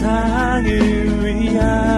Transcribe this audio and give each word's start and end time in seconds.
세상을 0.00 0.64
위한 1.26 1.89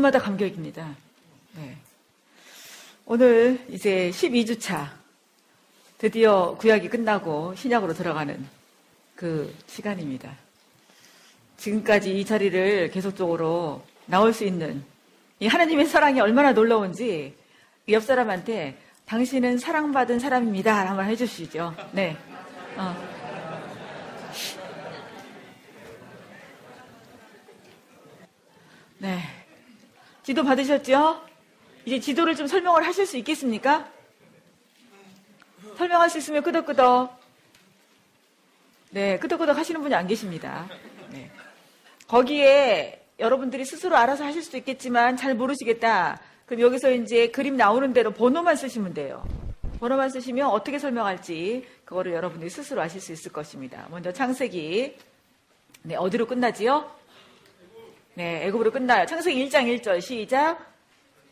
매주마다 0.00 0.18
감격입니다. 0.18 0.96
네. 1.56 1.76
오늘 3.04 3.64
이제 3.68 4.10
12주차 4.12 4.88
드디어 5.98 6.56
구약이 6.58 6.88
끝나고 6.88 7.54
신약으로 7.54 7.92
들어가는 7.92 8.46
그 9.14 9.54
시간입니다. 9.66 10.34
지금까지 11.58 12.18
이 12.18 12.24
자리를 12.24 12.90
계속적으로 12.90 13.84
나올 14.06 14.32
수 14.32 14.44
있는 14.44 14.82
이 15.38 15.46
하나님의 15.46 15.86
사랑이 15.86 16.20
얼마나 16.20 16.52
놀라운지 16.52 17.36
옆 17.90 18.02
사람한테 18.02 18.78
당신은 19.04 19.58
사랑받은 19.58 20.18
사람입니다. 20.18 20.88
한번 20.88 21.06
해주시죠. 21.06 21.74
네. 21.92 22.16
어. 22.76 22.96
네. 28.98 29.39
지도 30.22 30.44
받으셨죠? 30.44 31.22
이제 31.84 31.98
지도를 31.98 32.34
좀 32.34 32.46
설명을 32.46 32.84
하실 32.86 33.06
수 33.06 33.16
있겠습니까? 33.18 33.88
설명할 35.76 36.10
수 36.10 36.18
있으면 36.18 36.42
끄덕끄덕. 36.42 37.18
네, 38.90 39.18
끄덕끄덕 39.18 39.56
하시는 39.56 39.80
분이 39.80 39.94
안 39.94 40.06
계십니다. 40.06 40.68
네. 41.10 41.30
거기에 42.06 43.02
여러분들이 43.18 43.64
스스로 43.64 43.96
알아서 43.96 44.24
하실 44.24 44.42
수도 44.42 44.58
있겠지만 44.58 45.16
잘 45.16 45.34
모르시겠다. 45.34 46.20
그럼 46.44 46.60
여기서 46.60 46.90
이제 46.90 47.28
그림 47.28 47.56
나오는 47.56 47.92
대로 47.92 48.10
번호만 48.10 48.56
쓰시면 48.56 48.92
돼요. 48.94 49.26
번호만 49.78 50.10
쓰시면 50.10 50.48
어떻게 50.48 50.78
설명할지 50.78 51.66
그거를 51.84 52.12
여러분들이 52.12 52.50
스스로 52.50 52.82
아실 52.82 53.00
수 53.00 53.12
있을 53.12 53.32
것입니다. 53.32 53.86
먼저 53.90 54.12
창세기. 54.12 54.96
네, 55.82 55.94
어디로 55.94 56.26
끝나지요? 56.26 56.99
네, 58.14 58.46
애굽으로 58.46 58.72
끝나요. 58.72 59.06
창세기 59.06 59.46
1장 59.46 59.80
1절 59.80 60.00
시작. 60.00 60.58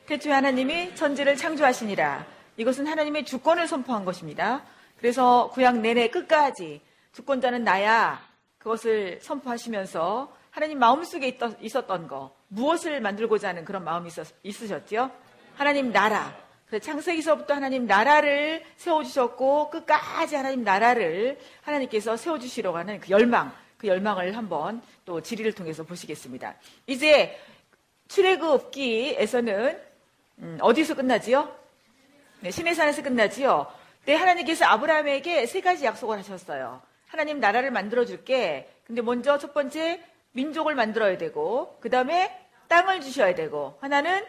태초에 0.06 0.32
하나님이 0.32 0.94
천지를 0.94 1.36
창조하시니라. 1.36 2.24
이것은 2.56 2.86
하나님의 2.86 3.24
주권을 3.24 3.66
선포한 3.66 4.04
것입니다. 4.04 4.62
그래서 4.96 5.50
구약 5.52 5.78
내내 5.78 6.08
끝까지 6.08 6.80
주권자는 7.12 7.64
나야 7.64 8.20
그것을 8.58 9.18
선포하시면서 9.22 10.32
하나님 10.50 10.78
마음속에 10.78 11.38
있었던 11.60 12.06
거 12.06 12.34
무엇을 12.48 13.00
만들고자 13.00 13.48
하는 13.48 13.64
그런 13.64 13.84
마음이 13.84 14.10
있으 14.44 14.66
셨죠 14.68 15.10
하나님 15.56 15.92
나라. 15.92 16.34
그래서 16.66 16.84
창세기서부터 16.84 17.54
하나님 17.54 17.86
나라를 17.86 18.62
세워주셨고 18.76 19.70
끝까지 19.70 20.36
하나님 20.36 20.62
나라를 20.62 21.38
하나님께서 21.62 22.16
세워주시려고 22.16 22.78
하는 22.78 23.00
그 23.00 23.10
열망 23.10 23.52
그 23.78 23.86
열망을 23.86 24.36
한번 24.36 24.82
또 25.04 25.20
지리를 25.22 25.50
통해서 25.52 25.84
보시겠습니다. 25.84 26.56
이제 26.86 27.38
출애굽기에서는 28.08 29.80
음, 30.40 30.58
어디서 30.60 30.94
끝나지요? 30.94 31.56
네, 32.40 32.50
시내산에서 32.50 33.02
끝나지요. 33.02 33.66
네, 34.04 34.14
하나님께서 34.14 34.64
아브라함에게 34.66 35.46
세 35.46 35.60
가지 35.60 35.84
약속을 35.84 36.18
하셨어요. 36.18 36.80
하나님 37.06 37.40
나라를 37.40 37.70
만들어 37.70 38.04
줄게. 38.04 38.70
근데 38.86 39.02
먼저 39.02 39.38
첫 39.38 39.54
번째 39.54 40.02
민족을 40.32 40.74
만들어야 40.74 41.18
되고, 41.18 41.76
그 41.80 41.90
다음에 41.90 42.46
땅을 42.68 43.00
주셔야 43.00 43.34
되고, 43.34 43.76
하나는 43.80 44.24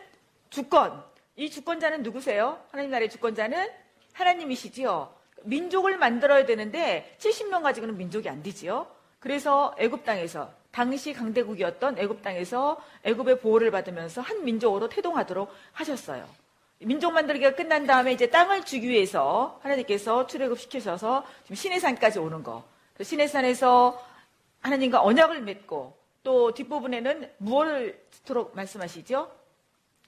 주권. 0.49 1.03
이 1.35 1.49
주권자는 1.49 2.03
누구세요? 2.03 2.59
하나님 2.71 2.91
나라의 2.91 3.09
주권자는 3.09 3.69
하나님이시지요. 4.13 5.13
민족을 5.43 5.97
만들어야 5.97 6.45
되는데 6.45 7.16
70명 7.19 7.63
가지고는 7.63 7.95
민족이 7.97 8.27
안 8.27 8.43
되지요. 8.43 8.87
그래서 9.19 9.75
애굽 9.78 10.06
땅에서 10.06 10.52
당시 10.72 11.13
강대국이었던 11.13 11.97
애굽 11.97 12.22
땅에서 12.22 12.81
애굽의 13.03 13.40
보호를 13.40 13.72
받으면서 13.72 14.22
한 14.22 14.44
민족으로 14.44 14.88
태동하도록 14.90 15.52
하셨어요. 15.74 16.28
민족 16.80 17.12
만들기가 17.12 17.56
끝난 17.56 17.85
다음에 17.85 18.13
이제 18.13 18.29
땅을 18.29 18.63
주기 18.63 18.88
위해서 18.88 19.59
하나님께서 19.63 20.28
출애굽 20.28 20.58
시키셔서 20.59 21.25
지금 21.44 21.56
시내산까지 21.56 22.19
오는 22.19 22.41
거. 22.41 22.63
그 22.94 23.03
시내산에서 23.03 24.02
하나님과 24.62 25.02
언약을 25.02 25.41
맺고 25.41 25.97
또 26.24 26.53
뒷부분에는 26.53 27.31
무엇을 27.38 28.06
짓도록 28.12 28.56
말씀하시죠? 28.56 29.29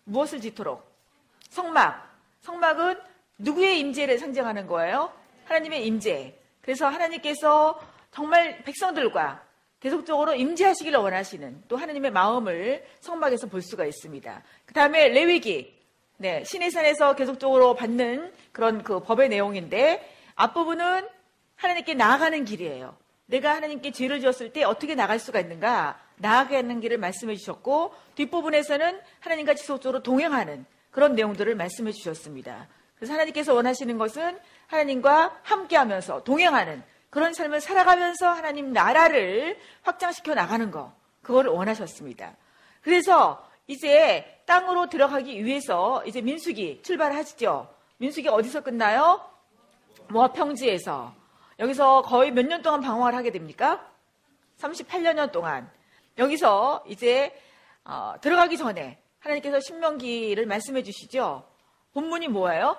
무엇을 0.06 0.40
짓도록? 0.40 0.90
성막. 1.50 2.10
성막은 2.42 3.00
누구의 3.38 3.80
임재를 3.80 4.18
상징하는 4.18 4.68
거예요? 4.68 5.12
하나님의 5.46 5.86
임재. 5.88 6.38
그래서 6.62 6.88
하나님께서 6.88 7.80
정말 8.12 8.64
백성들과 8.64 9.44
계속적으로 9.80 10.36
임재하시기를 10.36 11.00
원하시는 11.00 11.64
또 11.68 11.76
하나님의 11.76 12.12
마음을 12.12 12.86
성막에서 13.00 13.48
볼 13.48 13.62
수가 13.62 13.86
있습니다. 13.86 14.44
그 14.66 14.74
다음에 14.74 15.08
레위기, 15.10 15.76
네, 16.18 16.44
신의 16.44 16.70
산에서 16.70 17.16
계속적으로 17.16 17.74
받는 17.74 18.32
그런 18.52 18.84
그 18.84 19.00
법의 19.00 19.30
내용인데 19.30 20.08
앞부분은 20.36 21.08
하나님께 21.56 21.96
나아가는 21.96 22.46
길이에요. 22.46 22.96
내가 23.26 23.56
하나님께 23.56 23.92
죄를 23.92 24.20
지었을 24.20 24.52
때 24.54 24.64
어떻게 24.64 24.94
나갈 24.94 25.18
수가 25.18 25.40
있는가 25.40 26.00
나아가는 26.18 26.80
길을 26.80 26.98
말씀해 26.98 27.36
주셨고 27.36 27.96
뒷부분에서는 28.16 29.00
하나님과 29.20 29.56
지속적으로 29.56 30.04
동행하는 30.04 30.66
그런 30.92 31.16
내용들을 31.16 31.56
말씀해 31.56 31.92
주셨습니다. 31.92 32.68
그래서 32.96 33.14
하나님께서 33.14 33.54
원하시는 33.56 33.98
것은 33.98 34.38
하나님과 34.68 35.40
함께하면서 35.42 36.24
동행하는 36.24 36.84
그런 37.12 37.34
삶을 37.34 37.60
살아가면서 37.62 38.30
하나님 38.30 38.72
나라를 38.74 39.60
확장시켜 39.84 40.34
나가는 40.34 40.72
거, 40.72 40.94
그걸 41.22 41.48
원하셨습니다. 41.48 42.36
그래서 42.82 43.46
이제 43.68 44.42
땅으로 44.46 44.88
들어가기 44.90 45.44
위해서 45.46 46.04
이제 46.06 46.22
민숙이 46.22 46.82
출발하시죠. 46.84 47.68
민숙이 47.98 48.28
어디서 48.30 48.62
끝나요? 48.62 49.22
모압 50.10 50.34
평지에서. 50.34 51.14
여기서 51.60 52.02
거의 52.02 52.32
몇 52.32 52.48
년 52.48 52.62
동안 52.62 52.82
방황을 52.82 53.14
하게 53.14 53.30
됩니까? 53.32 53.86
38년 54.60 55.32
동안. 55.32 55.70
여기서 56.18 56.84
이제 56.88 57.38
어, 57.84 58.16
들어가기 58.22 58.58
전에 58.58 59.00
하나님께서 59.20 59.60
신명기를 59.60 60.46
말씀해 60.46 60.82
주시죠. 60.84 61.44
본문이 61.94 62.30
뭐예요? 62.30 62.78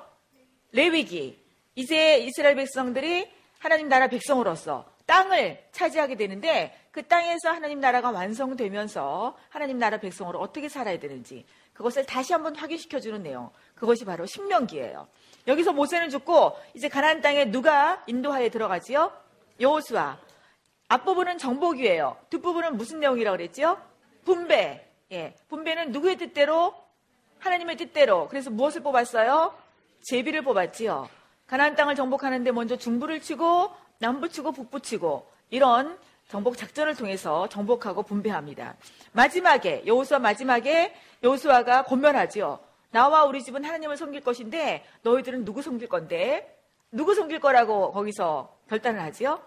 레위기. 0.73 1.39
이제 1.75 2.19
이스라엘 2.19 2.57
백성들이 2.57 3.31
하나님 3.63 3.89
나라 3.89 4.09
백성으로서 4.09 4.85
땅을 5.07 5.63
차지하게 5.71 6.17
되는데 6.17 6.77
그 6.91 7.07
땅에서 7.07 7.51
하나님 7.51 7.79
나라가 7.79 8.11
완성되면서 8.11 9.37
하나님 9.51 9.79
나라 9.79 9.99
백성으로 9.99 10.41
어떻게 10.41 10.69
살아야 10.69 10.99
되는지 10.99 11.47
그것을 11.73 12.05
다시 12.05 12.33
한번 12.33 12.57
확인시켜 12.57 12.99
주는 12.99 13.23
내용. 13.23 13.51
그것이 13.77 14.05
바로 14.05 14.27
신명기예요. 14.27 15.07
여기서 15.47 15.73
모세는 15.73 16.11
죽고 16.11 16.57
이제 16.75 16.89
가나안 16.89 17.21
땅에 17.21 17.53
누가 17.53 18.03
인도하에 18.09 18.49
들어가지요? 18.49 19.13
여호수아. 19.61 20.19
앞부분은 20.89 21.39
정복이에요. 21.39 22.17
뒷부분은 22.31 22.77
무슨 22.77 22.99
내용이라고 22.99 23.37
그랬지요? 23.37 23.81
분배. 24.25 24.89
예. 25.13 25.37
분배는 25.49 25.93
누구의 25.93 26.17
뜻대로? 26.17 26.75
하나님의 27.39 27.77
뜻대로. 27.77 28.27
그래서 28.27 28.51
무엇을 28.51 28.83
뽑았어요? 28.83 29.55
제비를 30.03 30.43
뽑았지요. 30.43 31.22
가나안 31.53 31.77
땅을 31.77 31.97
정복하는데 31.97 32.51
먼저 32.51 32.79
중부를 32.79 33.21
치고 33.21 33.71
남부 33.99 34.31
치고 34.31 34.53
북부 34.53 34.81
치고 34.81 35.31
이런 35.51 35.99
정복 36.29 36.57
작전을 36.57 36.95
통해서 36.95 37.47
정복하고 37.51 38.05
분배합니다. 38.05 38.75
마지막에 39.13 39.83
여호수아 39.85 40.19
마지막에 40.19 40.95
여호수아가 41.23 41.83
권면하지요. 41.85 42.59
나와 42.91 43.25
우리 43.25 43.43
집은 43.43 43.67
하나님을 43.67 43.99
섬길 43.99 44.23
것인데 44.23 44.83
너희들은 45.03 45.45
누구 45.45 45.61
섬길 45.61 45.91
건데 45.91 46.59
누구 46.91 47.15
섬길 47.15 47.41
거라고 47.41 47.93
거기서 47.93 48.57
결단을 48.71 49.03
하지요? 49.03 49.43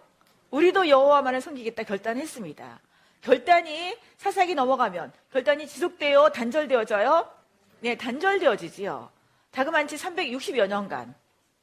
우리도 0.51 0.87
여호와만을 0.87 1.41
섬기겠다 1.41 1.81
결단했습니다. 1.81 2.81
결단이 3.21 3.97
사사기 4.17 4.53
넘어가면 4.53 5.11
결단이 5.31 5.65
지속되어 5.65 6.29
단절되어져요? 6.29 7.31
네, 7.79 7.97
단절되어지지요. 7.97 9.09
다그만치 9.49 9.95
360여 9.95 10.67
년간 10.67 11.15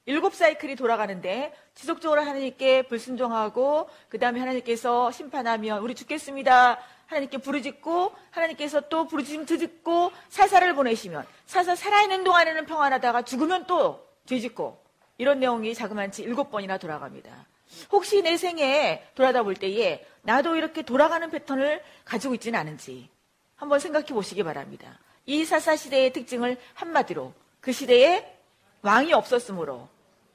일곱 0.05 0.35
사이클이 0.35 0.75
돌아가는데 0.77 1.55
지속적으로 1.75 2.23
하나님께 2.23 2.83
불순종하고 2.83 3.89
그 4.09 4.19
다음에 4.19 4.41
하나님께서 4.41 5.11
심판하면 5.13 5.81
우리 5.81 5.95
죽겠습니다. 5.95 6.79
하나님께 7.07 7.39
부르짖고 7.39 8.13
하나님께서 8.31 8.89
또 8.89 9.07
부르짖음 9.07 9.47
듣고 9.47 10.11
사사를 10.29 10.75
보내시면 10.75 11.25
사사 11.47 11.77
살아있는 11.77 12.25
동안에는 12.25 12.67
평안하다가 12.67 13.23
죽으면 13.23 13.67
또 13.67 14.07
죄짓고 14.27 14.83
이런 15.19 15.39
내용이 15.39 15.75
자그만치 15.75 16.23
일곱 16.23 16.51
번이나 16.51 16.79
돌아갑니다. 16.79 17.47
혹시 17.91 18.23
내 18.23 18.37
생에 18.37 19.07
돌아다 19.15 19.45
볼 19.45 19.55
때에 19.55 20.05
나도 20.23 20.57
이렇게 20.57 20.83
돌아가는 20.83 21.31
패턴을 21.31 21.83
가지고 22.05 22.35
있지는 22.35 22.59
않은지 22.59 23.09
한번 23.55 23.79
생각해 23.79 24.07
보시기 24.07 24.43
바랍니다. 24.43 24.99
이 25.27 25.45
사사 25.45 25.77
시대의 25.77 26.13
특징을 26.13 26.57
한마디로 26.75 27.33
그 27.61 27.73
시대에 27.73 28.39
왕이 28.83 29.13
없었으므로 29.13 29.89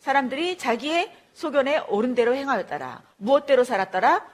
사람들이 0.08 0.58
자기의 0.58 1.14
소견에 1.34 1.80
옳은 1.80 2.16
대로 2.16 2.34
행하였더라. 2.34 3.04
무엇대로 3.18 3.66
살았더라? 3.66 4.26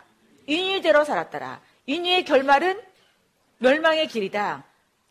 인위대로 0.45 1.03
살았더라. 1.03 1.61
인위의 1.87 2.25
결말은 2.25 2.79
멸망의 3.57 4.07
길이다. 4.07 4.63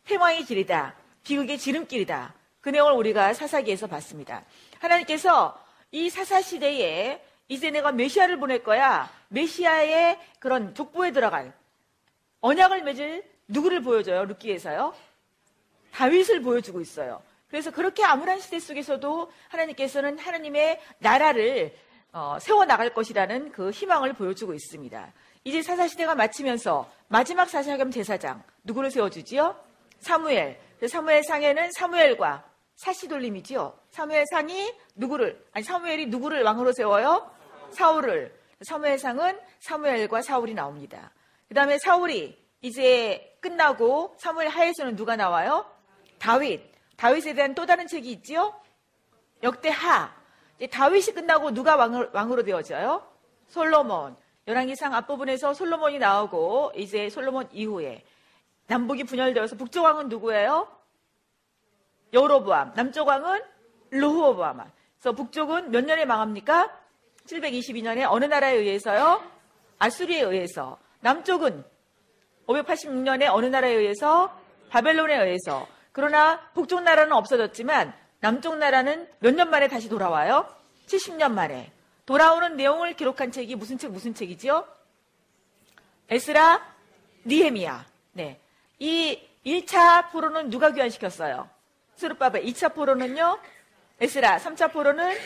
패망의 0.05 0.44
길이다. 0.44 0.94
비극의 1.25 1.59
지름길이다. 1.59 2.35
그 2.61 2.69
내용을 2.69 2.93
우리가 2.93 3.35
사사기에서 3.35 3.88
봤습니다. 3.88 4.44
하나님께서 4.79 5.61
이 5.91 6.09
사사 6.09 6.41
시대에 6.41 7.20
이제 7.49 7.73
내가 7.73 7.91
메시아를 7.91 8.38
보낼 8.38 8.62
거야. 8.62 9.11
메시아의 9.31 10.17
그런 10.38 10.76
족보에 10.76 11.11
들어갈 11.11 11.53
언약을 12.41 12.85
맺을 12.85 13.25
누구를 13.49 13.82
보여줘요? 13.82 14.26
루키에서요? 14.26 14.94
다윗을 15.91 16.41
보여주고 16.41 16.81
있어요. 16.81 17.20
그래서 17.52 17.70
그렇게 17.70 18.02
암울한 18.02 18.40
시대 18.40 18.58
속에서도 18.58 19.31
하나님께서는 19.49 20.19
하나님의 20.19 20.81
나라를 21.00 21.76
어, 22.10 22.38
세워 22.40 22.64
나갈 22.64 22.94
것이라는 22.94 23.52
그 23.52 23.70
희망을 23.70 24.14
보여주고 24.14 24.54
있습니다. 24.54 25.12
이제 25.44 25.60
사사 25.60 25.87
시대가 25.87 26.14
마치면서 26.14 26.90
마지막 27.08 27.50
사사겸 27.50 27.90
제사장 27.90 28.43
누구를 28.64 28.90
세워주지요? 28.90 29.54
사무엘. 30.00 30.58
사무엘 30.88 31.25
상에는 31.25 31.72
사무엘과 31.72 32.43
사시 32.76 33.06
돌림이지요. 33.06 33.78
사무엘 33.90 34.25
상이 34.31 34.72
누구를 34.94 35.44
아니 35.52 35.62
사무엘이 35.62 36.06
누구를 36.06 36.43
왕으로 36.44 36.72
세워요? 36.72 37.31
사울을. 37.72 38.34
사무엘 38.62 38.99
상은 38.99 39.38
사무엘과 39.60 40.22
사울이 40.22 40.54
나옵니다. 40.54 41.12
그 41.49 41.54
다음에 41.54 41.76
사울이 41.78 42.34
이제 42.62 43.37
끝나고 43.40 44.16
사무엘 44.19 44.49
하에서는 44.49 44.96
누가 44.96 45.16
나와요? 45.16 45.66
다윗. 46.19 46.71
다윗에 47.02 47.34
대한 47.34 47.52
또 47.56 47.66
다른 47.66 47.88
책이 47.88 48.12
있지요? 48.12 48.54
역대하. 49.43 50.14
다윗이 50.70 51.06
끝나고 51.06 51.50
누가 51.50 51.75
왕으로 51.75 52.44
되어져요? 52.44 53.04
솔로몬. 53.49 54.16
열왕기상 54.46 54.94
앞부분에서 54.94 55.52
솔로몬이 55.52 55.99
나오고 55.99 56.75
이제 56.76 57.10
솔로몬 57.10 57.49
이후에 57.50 58.04
남북이 58.69 59.02
분열되어서 59.02 59.56
북쪽 59.56 59.84
왕은 59.84 60.10
누구예요? 60.10 60.69
여로보암. 62.12 62.75
남쪽 62.75 63.08
왕은 63.08 63.43
르호보암. 63.90 64.70
그래서 65.00 65.12
북쪽은 65.16 65.72
몇 65.72 65.84
년에 65.84 66.04
망합니까? 66.04 66.70
722년에 67.26 68.06
어느 68.08 68.26
나라에 68.26 68.54
의해서요? 68.54 69.28
아수리에 69.81 70.20
의해서. 70.20 70.78
남쪽은 71.00 71.64
586년에 72.46 73.28
어느 73.32 73.46
나라에 73.46 73.72
의해서? 73.72 74.32
바벨론에 74.70 75.16
의해서. 75.16 75.66
그러나 75.92 76.40
북쪽 76.54 76.82
나라는 76.82 77.12
없어졌지만 77.12 77.92
남쪽 78.20 78.56
나라는 78.56 79.08
몇 79.20 79.34
년 79.34 79.50
만에 79.50 79.68
다시 79.68 79.88
돌아와요? 79.88 80.46
70년 80.86 81.32
만에. 81.32 81.70
돌아오는 82.06 82.56
내용을 82.56 82.94
기록한 82.94 83.30
책이 83.30 83.54
무슨 83.56 83.78
책, 83.78 83.90
무슨 83.92 84.14
책이지요? 84.14 84.66
에스라, 86.08 86.60
니헤미야. 87.26 87.86
네. 88.12 88.40
이 88.78 89.20
1차 89.46 90.10
포로는 90.10 90.50
누가 90.50 90.70
귀환시켰어요? 90.72 91.48
스루바벨. 91.96 92.44
2차 92.44 92.74
포로는요? 92.74 93.38
에스라. 94.00 94.38
3차 94.38 94.72
포로는 94.72 95.16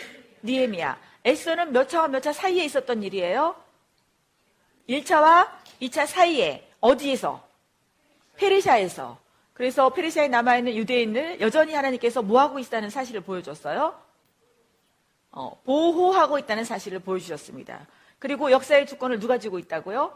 니헤미야. 0.45 0.99
에스라는 1.25 1.73
몇 1.73 1.89
차와 1.89 2.09
몇 2.09 2.21
차 2.21 2.33
사이에 2.33 2.65
있었던 2.65 3.03
일이에요? 3.03 3.57
1차와 4.89 5.49
2차 5.83 6.07
사이에 6.07 6.69
어디에서? 6.81 7.47
페르시아에서. 8.37 9.19
그래서 9.57 9.89
페르시아에 9.89 10.29
남아있는 10.29 10.77
유대인을 10.77 11.41
여전히 11.41 11.73
하나님께서 11.73 12.21
뭐하고 12.21 12.59
있다는 12.59 12.91
사실을 12.91 13.23
보여줬어요. 13.23 13.99
어, 15.31 15.61
보호하고 15.65 16.39
있다는 16.39 16.65
사실을 16.65 16.99
보여주셨습니다. 16.99 17.87
그리고 18.19 18.51
역사의 18.51 18.87
주권을 18.87 19.19
누가 19.19 19.39
쥐고 19.39 19.59
있다고요? 19.59 20.15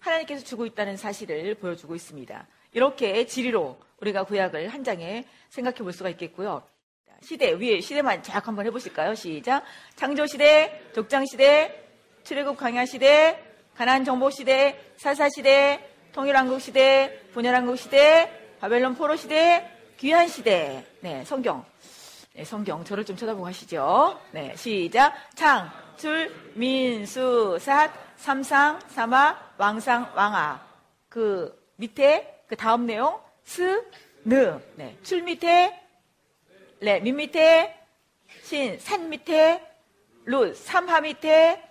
하나님께서 0.00 0.44
주고 0.44 0.66
있다는 0.66 0.96
사실을 0.96 1.54
보여주고 1.54 1.94
있습니다. 1.94 2.46
이렇게 2.72 3.26
지리로 3.26 3.78
우리가 4.00 4.24
구약을 4.24 4.68
한 4.68 4.82
장에 4.82 5.24
생각해 5.50 5.78
볼 5.78 5.92
수가 5.92 6.08
있겠고요. 6.10 6.64
시대 7.22 7.52
위에 7.52 7.80
시대만 7.80 8.24
쫙 8.24 8.48
한번 8.48 8.66
해보실까요? 8.66 9.14
시작. 9.14 9.62
창조 9.94 10.26
시대, 10.26 10.82
족장 10.94 11.26
시대, 11.26 11.84
출애굽 12.24 12.56
광야 12.56 12.86
시대, 12.86 13.40
가나안 13.76 14.04
정복 14.04 14.32
시대, 14.32 14.80
사사 14.96 15.28
시대, 15.28 15.80
통일왕국 16.10 16.60
시대, 16.60 17.20
분열왕국 17.32 17.78
시대, 17.78 18.39
바벨론 18.60 18.94
포로 18.94 19.16
시대, 19.16 19.66
귀한 19.96 20.28
시대. 20.28 20.84
네, 21.00 21.24
성경. 21.24 21.64
네, 22.34 22.44
성경 22.44 22.84
저를 22.84 23.06
좀 23.06 23.16
쳐다보고 23.16 23.46
하시죠. 23.46 24.20
네, 24.32 24.54
시작. 24.54 25.14
창, 25.34 25.70
출, 25.96 26.30
민, 26.54 27.06
수, 27.06 27.56
삿, 27.58 27.90
삼상, 28.16 28.78
사마, 28.88 29.34
왕상, 29.56 30.12
왕아. 30.14 30.60
그 31.08 31.58
밑에 31.76 32.44
그 32.46 32.54
다음 32.54 32.84
내용 32.84 33.18
스, 33.44 33.82
느. 34.24 34.60
네, 34.76 34.94
출 35.02 35.22
밑에 35.22 35.80
레, 36.80 37.00
민 37.00 37.16
밑에 37.16 37.74
신, 38.42 38.78
산 38.78 39.08
밑에 39.08 39.66
루, 40.26 40.54
삼하 40.54 41.00
밑에 41.00 41.66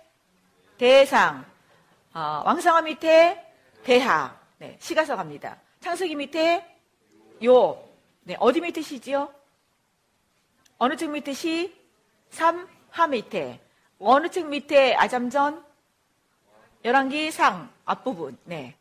대상, 0.76 1.44
어, 2.12 2.42
왕상화 2.44 2.82
밑에 2.82 3.46
대하. 3.84 4.36
네, 4.58 4.76
시가서 4.80 5.14
갑니다. 5.14 5.56
창세기 5.80 6.16
밑에 6.16 6.69
요, 7.44 7.82
네, 8.24 8.36
어디 8.38 8.60
밑에 8.60 8.82
시지요? 8.82 9.32
어느 10.76 10.96
책 10.96 11.10
밑에 11.10 11.32
시? 11.32 11.74
삼하 12.30 13.06
밑에. 13.08 13.60
어느 13.98 14.28
책 14.28 14.46
밑에 14.48 14.94
아잠전? 14.94 15.64
열왕기 16.84 17.30
상 17.30 17.70
앞부분. 17.84 18.36
네. 18.44 18.74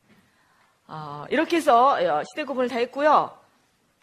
어, 0.88 1.26
이렇게 1.30 1.58
해서 1.58 1.94
어, 1.94 2.24
시대 2.24 2.44
구분을 2.44 2.68
다 2.68 2.78
했고요. 2.78 3.38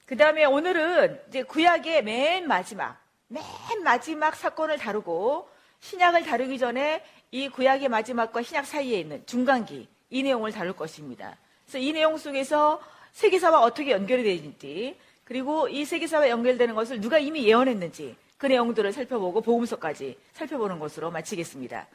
그 0.06 0.16
다음에 0.16 0.44
오늘은 0.44 1.22
이제 1.28 1.42
구약의 1.42 2.04
맨 2.04 2.46
마지막, 2.46 2.98
맨 3.28 3.42
마지막 3.82 4.36
사건을 4.36 4.78
다루고 4.78 5.50
신약을 5.80 6.24
다루기 6.24 6.58
전에 6.58 7.04
이 7.30 7.48
구약의 7.48 7.88
마지막과 7.88 8.42
신약 8.42 8.66
사이에 8.66 9.00
있는 9.00 9.26
중간기, 9.26 9.88
이 10.10 10.22
내용을 10.22 10.52
다룰 10.52 10.74
것입니다. 10.74 11.36
그래서 11.64 11.78
이 11.78 11.92
내용 11.92 12.16
속에서 12.16 12.80
세계사와 13.16 13.62
어떻게 13.62 13.92
연결이 13.92 14.22
되는지 14.22 14.98
그리고 15.24 15.68
이 15.68 15.86
세계사와 15.86 16.28
연결되는 16.28 16.74
것을 16.74 17.00
누가 17.00 17.18
이미 17.18 17.48
예언했는지 17.48 18.14
그 18.36 18.44
내용들을 18.44 18.92
살펴보고 18.92 19.40
복음서까지 19.40 20.18
살펴보는 20.34 20.78
것으로 20.78 21.10
마치겠습니다. 21.10 21.86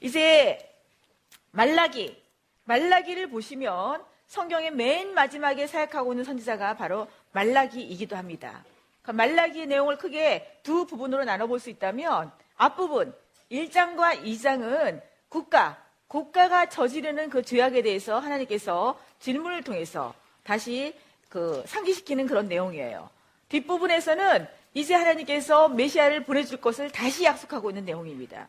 이제 0.00 0.58
말라기 1.50 2.16
말라기를 2.64 3.30
보시면 3.30 4.04
성경의 4.28 4.70
맨 4.70 5.12
마지막에 5.12 5.66
사역하고 5.66 6.12
있는 6.12 6.24
선지자가 6.24 6.76
바로 6.76 7.08
말라기이기도 7.32 8.16
합니다. 8.16 8.64
그 9.02 9.10
말라기의 9.10 9.66
내용을 9.66 9.98
크게 9.98 10.60
두 10.62 10.86
부분으로 10.86 11.24
나눠볼 11.24 11.58
수 11.58 11.68
있다면 11.70 12.30
앞부분 12.56 13.12
1장과 13.50 14.22
2장은 14.22 15.02
국가, 15.28 15.84
국가가 16.06 16.68
저지르는 16.68 17.28
그 17.28 17.42
죄악에 17.42 17.82
대해서 17.82 18.20
하나님께서 18.20 18.96
질문을 19.18 19.64
통해서 19.64 20.14
다시 20.50 20.94
그 21.28 21.62
상기시키는 21.66 22.26
그런 22.26 22.48
내용이에요. 22.48 23.08
뒷부분에서는 23.48 24.48
이제 24.74 24.94
하나님께서 24.94 25.68
메시아를 25.68 26.24
보내줄 26.24 26.60
것을 26.60 26.90
다시 26.90 27.24
약속하고 27.24 27.70
있는 27.70 27.84
내용입니다. 27.84 28.48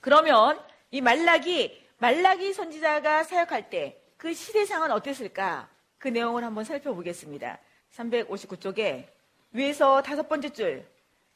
그러면 0.00 0.58
이 0.90 1.00
말라기, 1.00 1.86
말라기 1.98 2.52
선지자가 2.52 3.24
사역할 3.24 3.70
때 3.70 4.08
그 4.18 4.34
시대상은 4.34 4.90
어땠을까? 4.90 5.68
그 5.96 6.08
내용을 6.08 6.42
한번 6.44 6.64
살펴보겠습니다. 6.64 7.58
359쪽에 7.94 9.06
위에서 9.52 10.02
다섯 10.02 10.28
번째 10.28 10.50
줄. 10.50 10.84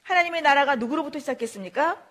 하나님의 0.03 0.43
나라가 0.43 0.75
누구로부터 0.75 1.21
시작했습니까? 1.21 2.03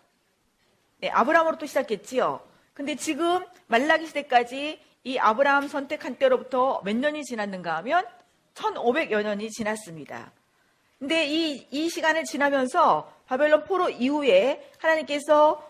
네, 1.00 1.10
아브라함으로부터 1.10 1.66
시작했지요. 1.66 2.42
근데 2.74 2.96
지금 2.96 3.46
말라기 3.68 4.08
시대까지 4.08 4.80
이 5.04 5.18
아브라함 5.18 5.68
선택한 5.68 6.16
때로부터 6.16 6.82
몇 6.84 6.96
년이 6.96 7.24
지났는가 7.24 7.76
하면 7.78 8.06
1500여 8.54 9.24
년이 9.24 9.50
지났습니다. 9.50 10.32
근데 11.00 11.26
이, 11.26 11.68
이 11.72 11.90
시간을 11.90 12.26
지나면서 12.26 13.12
바벨론 13.26 13.64
포로 13.64 13.90
이후에 13.90 14.70
하나님께서 14.78 15.68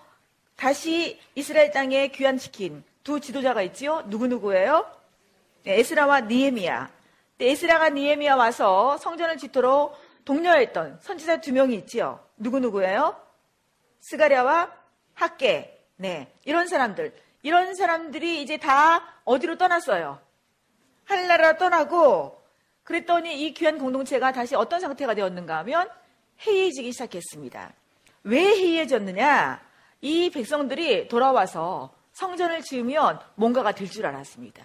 다시 0.57 1.19
이스라엘 1.35 1.71
땅에 1.71 2.09
귀환시킨 2.09 2.83
두 3.03 3.19
지도자가 3.19 3.61
있지요. 3.63 4.03
누구누구예요? 4.07 4.85
네, 5.63 5.79
에스라와 5.79 6.21
니에미야. 6.21 6.91
네, 7.38 7.51
에스라가 7.51 7.89
니에미야 7.89 8.35
와서 8.35 8.97
성전을 8.97 9.38
짓도록 9.38 9.95
독려했던 10.25 11.00
선지자 11.01 11.41
두 11.41 11.53
명이 11.53 11.75
있지요. 11.77 12.19
누구누구예요? 12.38 13.15
스가랴와 14.01 14.71
학계. 15.13 15.79
네, 15.95 16.31
이런 16.45 16.67
사람들. 16.67 17.13
이런 17.43 17.75
사람들이 17.75 18.41
이제 18.41 18.57
다 18.57 19.03
어디로 19.25 19.57
떠났어요? 19.57 20.19
하늘나라 21.05 21.57
떠나고 21.57 22.41
그랬더니 22.83 23.41
이 23.41 23.53
귀한 23.53 23.77
공동체가 23.77 24.31
다시 24.31 24.55
어떤 24.55 24.79
상태가 24.79 25.13
되었는가 25.13 25.57
하면 25.60 25.89
해이해지기 26.45 26.91
시작했습니다. 26.91 27.74
왜 28.24 28.39
해이해졌느냐? 28.41 29.62
이 30.01 30.29
백성들이 30.29 31.07
돌아와서 31.07 31.93
성전을 32.13 32.62
지으면 32.62 33.19
뭔가가 33.36 33.71
될 33.71 33.88
줄 33.88 34.05
알았습니다. 34.05 34.63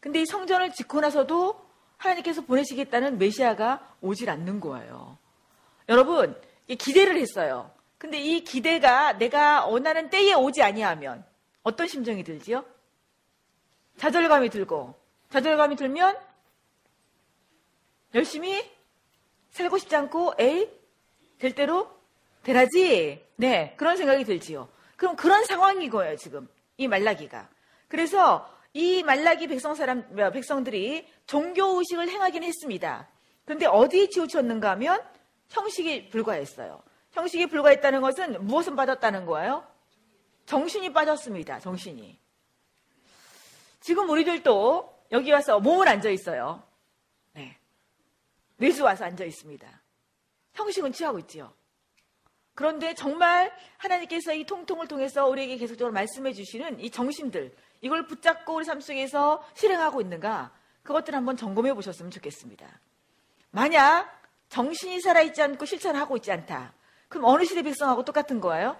근데 0.00 0.20
이 0.20 0.26
성전을 0.26 0.72
짓고 0.72 1.00
나서도 1.00 1.64
하나님께서 1.96 2.42
보내시겠다는 2.42 3.18
메시아가 3.18 3.94
오질 4.00 4.28
않는 4.30 4.60
거예요. 4.60 5.16
여러분, 5.88 6.38
기대를 6.66 7.16
했어요. 7.16 7.70
근데 7.98 8.18
이 8.18 8.42
기대가 8.44 9.16
내가 9.16 9.64
원하는 9.66 10.10
때에 10.10 10.34
오지 10.34 10.62
아니하면 10.62 11.24
어떤 11.64 11.88
심정이 11.88 12.22
들지요? 12.22 12.64
좌절감이 13.96 14.50
들고 14.50 14.94
좌절감이 15.30 15.76
들면 15.76 16.16
열심히 18.14 18.70
살고 19.50 19.78
싶지 19.78 19.96
않고 19.96 20.34
에이 20.38 20.68
될 21.38 21.54
대로 21.54 21.90
되라지 22.44 23.26
네 23.36 23.74
그런 23.76 23.96
생각이 23.96 24.24
들지요. 24.24 24.68
그럼 24.96 25.16
그런 25.16 25.44
상황인 25.44 25.90
거예요 25.90 26.16
지금 26.16 26.48
이 26.76 26.86
말라기가. 26.86 27.48
그래서 27.88 28.48
이 28.72 29.02
말라기 29.02 29.46
백성 29.46 29.74
사람 29.74 30.06
백성들이 30.32 31.08
종교 31.26 31.78
의식을 31.78 32.08
행하긴 32.08 32.42
했습니다. 32.44 33.08
그런데 33.44 33.66
어디에 33.66 34.08
치우쳤는가 34.08 34.70
하면 34.72 35.02
형식이 35.48 36.10
불과했어요. 36.10 36.82
형식이 37.12 37.46
불과했다는 37.46 38.00
것은 38.00 38.44
무엇을 38.44 38.74
빠졌다는 38.76 39.24
거예요? 39.26 39.64
정신이 40.46 40.92
빠졌습니다. 40.92 41.58
정신이. 41.60 42.18
지금 43.80 44.08
우리들도 44.08 45.04
여기 45.12 45.30
와서 45.32 45.60
몸을 45.60 45.88
앉아 45.88 46.08
있어요. 46.10 46.62
네. 47.32 47.58
뇌수 48.56 48.84
와서 48.84 49.04
앉아 49.04 49.24
있습니다. 49.24 49.82
형식은 50.54 50.92
취하고 50.92 51.18
있지요. 51.20 51.52
그런데 52.54 52.94
정말 52.94 53.52
하나님께서 53.78 54.32
이 54.32 54.44
통통을 54.44 54.86
통해서 54.86 55.26
우리에게 55.26 55.56
계속적으로 55.56 55.92
말씀해 55.92 56.32
주시는 56.32 56.80
이 56.80 56.88
정신들, 56.90 57.54
이걸 57.80 58.06
붙잡고 58.06 58.54
우리 58.54 58.64
삶 58.64 58.80
속에서 58.80 59.44
실행하고 59.54 60.00
있는가, 60.00 60.52
그것들 60.82 61.14
한번 61.14 61.36
점검해 61.36 61.74
보셨으면 61.74 62.10
좋겠습니다. 62.12 62.66
만약 63.50 64.22
정신이 64.48 65.00
살아있지 65.00 65.42
않고 65.42 65.64
실천하고 65.64 66.16
있지 66.16 66.30
않다. 66.30 66.74
그럼 67.08 67.24
어느 67.24 67.44
시대 67.44 67.62
백성하고 67.62 68.04
똑같은 68.04 68.40
거예요? 68.40 68.78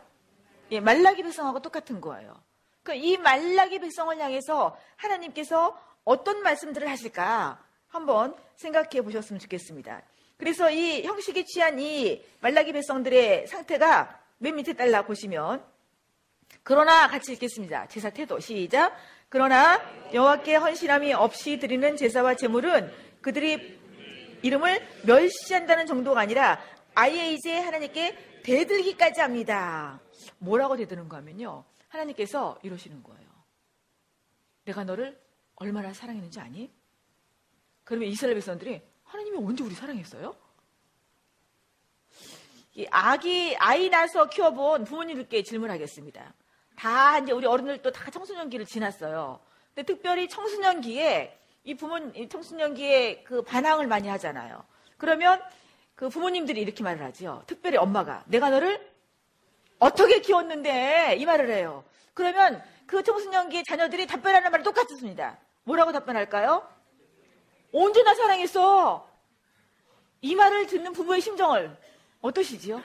예, 0.71 0.81
말라기 0.81 1.23
백성하고 1.23 1.61
똑같은 1.61 2.01
거예요. 2.01 2.35
그러니까 2.83 3.07
이 3.07 3.17
말라기 3.17 3.79
백성을 3.79 4.17
향해서 4.19 4.77
하나님께서 4.97 5.79
어떤 6.05 6.43
말씀들을 6.43 6.89
하실까 6.89 7.59
한번 7.89 8.35
생각해 8.57 9.03
보셨으면 9.03 9.41
좋겠습니다. 9.41 10.03
그래서 10.37 10.71
이 10.71 11.03
형식에 11.03 11.45
취한 11.45 11.79
이 11.79 12.23
말라기 12.41 12.73
백성들의 12.73 13.47
상태가 13.47 14.21
맨 14.39 14.57
밑에 14.57 14.75
달라 14.75 15.03
보시면 15.03 15.65
그러나 16.63 17.09
같이 17.09 17.33
읽겠습니다. 17.33 17.87
제사 17.89 18.11
태도 18.11 18.39
시작. 18.41 18.95
그러나 19.29 19.81
여호와께 20.13 20.57
헌신함이 20.57 21.15
없이 21.15 21.59
드리는 21.59 21.97
제사와 21.97 22.35
제물은 22.35 22.93
그들이 23.21 23.81
이름을 24.43 24.87
멸시한다는 25.05 25.87
정도가 25.87 26.21
아니라 26.21 26.61
아예 26.95 27.33
이제 27.33 27.59
하나님께 27.59 28.43
대들기까지 28.45 29.21
합니다. 29.21 29.99
뭐라고 30.45 30.77
대드는가 30.77 31.17
하면요. 31.19 31.65
하나님께서 31.89 32.59
이러시는 32.63 33.03
거예요. 33.03 33.29
내가 34.65 34.85
너를 34.85 35.21
얼마나 35.57 35.93
사랑했는지 35.93 36.41
아니? 36.41 36.73
그러면 37.85 38.09
이스라엘 38.09 38.35
백성들이 38.35 38.83
하나님이 39.05 39.39
언제 39.39 39.63
우리 39.63 39.75
사랑했어요? 39.75 40.35
이 42.75 42.87
아기 42.91 43.55
아이 43.59 43.89
낳아서 43.89 44.29
키워본 44.29 44.85
부모님들께 44.85 45.43
질문하겠습니다. 45.43 46.35
다 46.77 47.19
이제 47.19 47.33
우리 47.33 47.47
어른들도 47.47 47.93
다 47.93 48.11
청소년기를 48.11 48.67
지났어요. 48.67 49.39
근데 49.75 49.87
특별히 49.87 50.29
청소년기에 50.29 51.39
이 51.65 51.75
부모 51.75 52.13
청소년기에 52.29 53.23
그 53.23 53.43
반항을 53.43 53.87
많이 53.87 54.09
하잖아요. 54.09 54.65
그러면 54.97 55.41
그 55.95 56.09
부모님들이 56.09 56.61
이렇게 56.61 56.83
말을 56.83 57.03
하지요. 57.05 57.45
특별히 57.47 57.77
엄마가 57.77 58.25
내가 58.27 58.51
너를 58.51 58.94
어떻게 59.79 60.21
키웠는데 60.21 61.17
이 61.19 61.27
말을 61.27 61.51
해요. 61.51 61.85
그러면 62.15 62.63
그 62.87 63.03
청소년기의 63.03 63.65
자녀들이 63.65 64.07
답변하는 64.07 64.51
말이 64.51 64.63
똑같습니다. 64.63 65.39
뭐라고 65.65 65.93
답변할까요? 65.93 66.69
언제나 67.73 68.15
사랑했어. 68.15 69.09
이 70.21 70.35
말을 70.35 70.67
듣는 70.67 70.93
부모의 70.93 71.21
심정을 71.21 71.77
어떠시지요? 72.21 72.83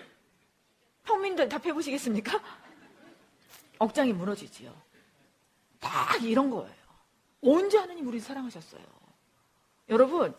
평민들 1.04 1.48
답해 1.48 1.74
보시겠습니까? 1.74 2.42
억장이 3.78 4.14
무너지지요. 4.14 4.74
딱 5.80 6.22
이런 6.24 6.50
거예요. 6.50 6.76
언제 7.42 7.78
하나님 7.78 8.08
우리 8.08 8.20
사랑하셨어요? 8.20 8.82
여러분, 9.90 10.36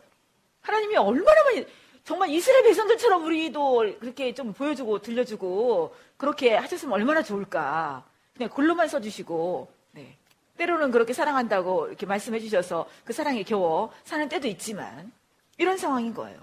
하나님이 0.60 0.96
얼마나 0.96 1.42
많이 1.44 1.66
정말 2.10 2.30
이스라엘 2.30 2.64
백성들처럼 2.64 3.24
우리도 3.24 3.98
그렇게 4.00 4.34
좀 4.34 4.52
보여주고 4.52 5.00
들려주고 5.00 5.94
그렇게 6.16 6.56
하셨으면 6.56 6.92
얼마나 6.92 7.22
좋을까. 7.22 8.04
그냥 8.34 8.50
글로만 8.50 8.88
써주시고, 8.88 9.72
네. 9.92 10.16
때로는 10.56 10.90
그렇게 10.90 11.12
사랑한다고 11.12 11.86
이렇게 11.86 12.06
말씀해 12.06 12.40
주셔서 12.40 12.88
그 13.04 13.12
사랑에 13.12 13.44
겨워 13.44 13.92
사는 14.02 14.28
때도 14.28 14.48
있지만 14.48 15.12
이런 15.56 15.78
상황인 15.78 16.12
거예요. 16.12 16.36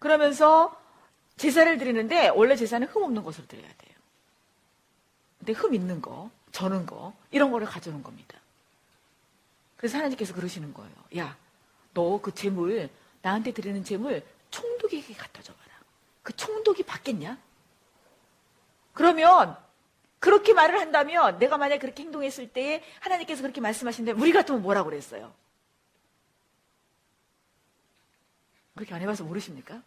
그러면서 0.00 0.76
제사를 1.36 1.78
드리는데 1.78 2.30
원래 2.30 2.56
제사는 2.56 2.84
흠 2.88 3.04
없는 3.04 3.22
것으로 3.22 3.46
드려야 3.46 3.68
돼요. 3.68 3.94
근데 5.38 5.52
흠 5.52 5.72
있는 5.72 6.02
거, 6.02 6.30
저는 6.50 6.84
거, 6.84 7.12
이런 7.30 7.52
거를 7.52 7.68
가져오는 7.68 8.02
겁니다. 8.02 8.40
그래서 9.76 9.98
하나님께서 9.98 10.34
그러시는 10.34 10.74
거예요. 10.74 10.90
야, 11.16 11.36
너 11.94 12.18
그 12.20 12.34
재물, 12.34 12.90
나한테 13.22 13.52
드리는 13.52 13.84
재물 13.84 14.24
총독에게 14.56 15.14
갖다 15.14 15.42
줘봐라. 15.42 15.70
그 16.22 16.34
총독이 16.34 16.82
받겠냐? 16.84 17.38
그러면 18.94 19.56
그렇게 20.18 20.54
말을 20.54 20.80
한다면 20.80 21.38
내가 21.38 21.58
만약 21.58 21.78
그렇게 21.78 22.02
행동했을 22.02 22.48
때에 22.48 22.82
하나님께서 23.00 23.42
그렇게 23.42 23.60
말씀하신다면 23.60 24.20
우리 24.20 24.32
같으면 24.32 24.62
뭐라고 24.62 24.88
그랬어요? 24.88 25.34
그렇게 28.74 28.94
안 28.94 29.02
해봐서 29.02 29.24
모르십니까? 29.24 29.82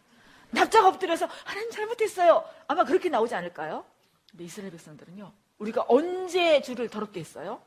납작 0.50 0.84
엎드려서 0.84 1.26
하나님 1.44 1.70
잘못했어요. 1.70 2.44
아마 2.68 2.84
그렇게 2.84 3.08
나오지 3.08 3.34
않을까요? 3.34 3.84
근데 4.30 4.44
이스라엘 4.44 4.70
백성들은요. 4.70 5.32
우리가 5.58 5.84
언제 5.88 6.62
주를 6.62 6.88
더럽게 6.88 7.20
했어요? 7.20 7.60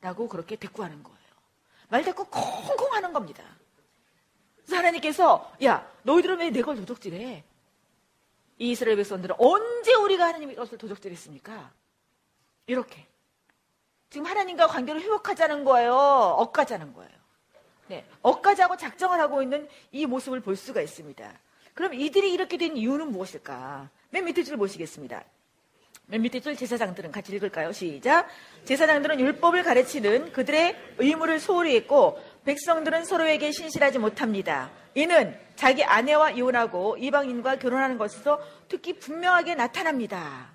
라고 0.00 0.28
그렇게 0.28 0.56
대꾸하는 0.56 1.02
거예요. 1.02 1.18
말 1.88 2.04
대꾸 2.04 2.24
콩콩 2.26 2.92
하는 2.92 3.12
겁니다. 3.12 3.44
하나님께서 4.76 5.52
야 5.64 5.86
너희들은 6.02 6.38
왜 6.38 6.50
내 6.50 6.62
걸 6.62 6.76
도적질해? 6.76 7.44
이 8.58 8.70
이스라엘 8.70 8.96
백성들은 8.96 9.36
언제 9.38 9.94
우리가 9.94 10.26
하나님의 10.26 10.54
것을 10.56 10.76
도적질했습니까? 10.78 11.70
이렇게 12.66 13.06
지금 14.10 14.26
하나님과 14.26 14.66
관계를 14.66 15.00
회복하자는 15.00 15.64
거예요. 15.64 15.94
엇가자는 15.94 16.92
거예요. 16.94 17.10
네, 17.88 18.04
엇가자고 18.22 18.76
작정을 18.76 19.18
하고 19.18 19.42
있는 19.42 19.68
이 19.92 20.06
모습을 20.06 20.40
볼 20.40 20.56
수가 20.56 20.80
있습니다. 20.82 21.32
그럼 21.74 21.94
이들이 21.94 22.32
이렇게 22.32 22.56
된 22.56 22.76
이유는 22.76 23.10
무엇일까? 23.12 23.88
맨 24.10 24.24
밑에 24.24 24.42
줄 24.42 24.56
보시겠습니다. 24.56 25.24
맨 26.06 26.22
밑에 26.22 26.40
줄 26.40 26.56
제사장들은 26.56 27.12
같이 27.12 27.32
읽을까요? 27.34 27.72
시작. 27.72 28.28
제사장들은 28.64 29.20
율법을 29.20 29.62
가르치는 29.62 30.32
그들의 30.32 30.76
의무를 30.98 31.38
소홀히 31.38 31.76
했고 31.76 32.20
백성들은 32.50 33.04
서로에게 33.04 33.52
신실하지 33.52 34.00
못합니다. 34.00 34.72
이는 34.96 35.38
자기 35.54 35.84
아내와 35.84 36.32
이혼하고 36.32 36.96
이방인과 36.96 37.60
결혼하는 37.60 37.96
것에서 37.96 38.42
특히 38.66 38.98
분명하게 38.98 39.54
나타납니다. 39.54 40.50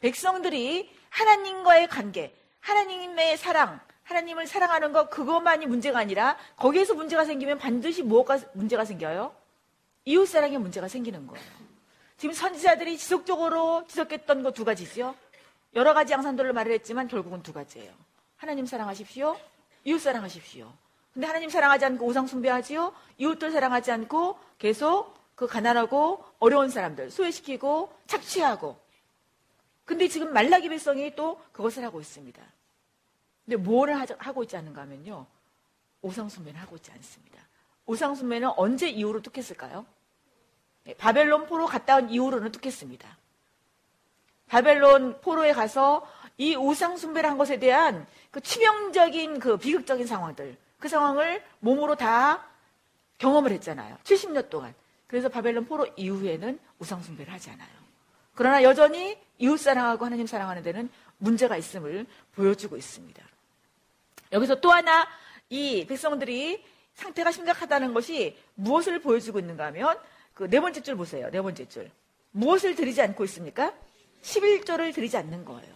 백성들이 0.00 0.90
하나님과의 1.08 1.86
관계, 1.86 2.34
하나님의 2.58 3.36
사랑, 3.36 3.78
하나님을 4.02 4.48
사랑하는 4.48 4.92
것 4.92 5.08
그것만이 5.08 5.66
문제가 5.66 6.00
아니라 6.00 6.36
거기에서 6.56 6.94
문제가 6.94 7.24
생기면 7.24 7.58
반드시 7.58 8.02
무엇가 8.02 8.40
문제가 8.54 8.84
생겨요? 8.84 9.32
이웃 10.04 10.26
사랑에 10.26 10.58
문제가 10.58 10.88
생기는 10.88 11.28
거예요. 11.28 11.46
지금 12.16 12.34
선지자들이 12.34 12.98
지속적으로 12.98 13.84
지적했던 13.86 14.42
거 14.42 14.50
두 14.50 14.64
가지죠. 14.64 15.14
여러 15.76 15.94
가지 15.94 16.12
양산들을 16.12 16.52
말을 16.52 16.72
했지만 16.72 17.06
결국은 17.06 17.44
두 17.44 17.52
가지예요. 17.52 17.92
하나님 18.36 18.66
사랑하십시오. 18.66 19.38
이웃 19.84 20.00
사랑하십시오. 20.00 20.72
근데 21.16 21.26
하나님 21.26 21.48
사랑하지 21.48 21.82
않고 21.86 22.06
우상 22.06 22.26
숭배하지요. 22.26 22.92
이웃들 23.16 23.50
사랑하지 23.50 23.90
않고 23.90 24.38
계속 24.58 25.16
그 25.34 25.46
가난하고 25.46 26.22
어려운 26.38 26.68
사람들 26.68 27.10
소외시키고 27.10 27.90
착취하고. 28.06 28.78
근데 29.86 30.08
지금 30.08 30.34
말라기 30.34 30.68
백성이 30.68 31.16
또 31.16 31.40
그것을 31.52 31.84
하고 31.84 32.02
있습니다. 32.02 32.42
근데 33.46 33.56
뭘 33.56 33.94
하고 33.94 34.42
있지 34.42 34.58
않는가 34.58 34.82
하면요. 34.82 35.24
우상 36.02 36.28
숭배는 36.28 36.60
하고 36.60 36.76
있지 36.76 36.92
않습니다. 36.92 37.40
우상 37.86 38.14
숭배는 38.14 38.50
언제 38.54 38.86
이후로 38.86 39.22
뚝했을까요? 39.22 39.86
네, 40.84 40.92
바벨론 40.98 41.46
포로 41.46 41.64
갔다 41.64 41.96
온 41.96 42.10
이후로는 42.10 42.52
뚝했습니다. 42.52 43.16
바벨론 44.48 45.18
포로에 45.22 45.54
가서 45.54 46.06
이 46.36 46.56
우상 46.56 46.98
숭배를 46.98 47.30
한 47.30 47.38
것에 47.38 47.58
대한 47.58 48.06
그 48.30 48.42
치명적인 48.42 49.38
그 49.38 49.56
비극적인 49.56 50.06
상황들, 50.06 50.58
그 50.78 50.88
상황을 50.88 51.42
몸으로 51.60 51.94
다 51.96 52.46
경험을 53.18 53.52
했잖아요. 53.52 53.96
70년 54.04 54.50
동안. 54.50 54.74
그래서 55.06 55.28
바벨론 55.28 55.66
포로 55.66 55.86
이후에는 55.96 56.58
우상 56.78 57.02
숭배를 57.02 57.32
하지 57.32 57.50
않아요. 57.50 57.68
그러나 58.34 58.62
여전히 58.62 59.18
이웃 59.38 59.56
사랑하고 59.56 60.04
하나님 60.04 60.26
사랑하는 60.26 60.62
데는 60.62 60.90
문제가 61.18 61.56
있음을 61.56 62.06
보여주고 62.34 62.76
있습니다. 62.76 63.22
여기서 64.32 64.60
또 64.60 64.72
하나 64.72 65.06
이 65.48 65.86
백성들이 65.86 66.62
상태가 66.94 67.30
심각하다는 67.30 67.94
것이 67.94 68.36
무엇을 68.54 69.00
보여주고 69.00 69.38
있는가 69.38 69.66
하면 69.66 69.98
그 70.34 70.48
네 70.48 70.60
번째 70.60 70.82
줄 70.82 70.96
보세요. 70.96 71.30
네 71.30 71.40
번째 71.40 71.66
줄. 71.66 71.90
무엇을 72.32 72.74
드리지 72.74 73.00
않고 73.00 73.24
있습니까? 73.24 73.72
11조를 74.22 74.94
드리지 74.94 75.16
않는 75.16 75.46
거예요. 75.46 75.74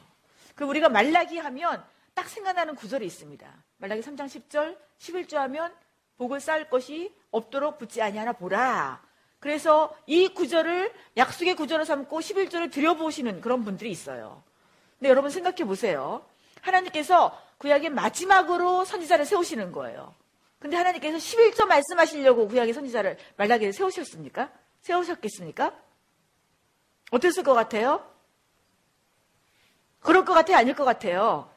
그 0.54 0.64
우리가 0.64 0.90
말라기 0.90 1.38
하면 1.38 1.82
딱 2.20 2.28
생각나는 2.28 2.74
구절이 2.74 3.06
있습니다. 3.06 3.50
말라기 3.78 4.02
3장 4.02 4.26
10절, 4.26 4.76
11조 4.98 5.36
하면 5.36 5.74
복을 6.18 6.38
쌓을 6.38 6.68
것이 6.68 7.14
없도록 7.30 7.78
붙지 7.78 8.02
아니하나 8.02 8.34
보라. 8.34 9.02
그래서 9.38 9.96
이 10.04 10.28
구절을 10.28 10.92
약속의 11.16 11.56
구절을 11.56 11.86
삼고 11.86 12.20
11조를 12.20 12.70
드려보시는 12.70 13.40
그런 13.40 13.64
분들이 13.64 13.90
있어요. 13.90 14.42
근데 14.98 15.08
여러분 15.08 15.30
생각해 15.30 15.64
보세요. 15.64 16.22
하나님께서 16.60 17.40
구약의 17.56 17.88
마지막으로 17.88 18.84
선지자를 18.84 19.24
세우시는 19.24 19.72
거예요. 19.72 20.14
근데 20.58 20.76
하나님께서 20.76 21.16
11조 21.16 21.64
말씀하시려고 21.64 22.48
구약의 22.48 22.74
선지자를 22.74 23.16
말라기를 23.38 23.72
세우셨습니까? 23.72 24.52
세우셨겠습니까? 24.82 25.72
어땠을 27.12 27.44
것 27.44 27.54
같아요? 27.54 28.06
그럴 30.00 30.26
것 30.26 30.34
같아요? 30.34 30.58
아닐 30.58 30.74
것 30.74 30.84
같아요? 30.84 31.50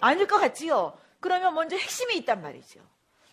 아닐 0.00 0.26
것 0.26 0.38
같지요? 0.38 0.96
그러면 1.20 1.54
먼저 1.54 1.76
핵심이 1.76 2.16
있단 2.18 2.42
말이죠. 2.42 2.80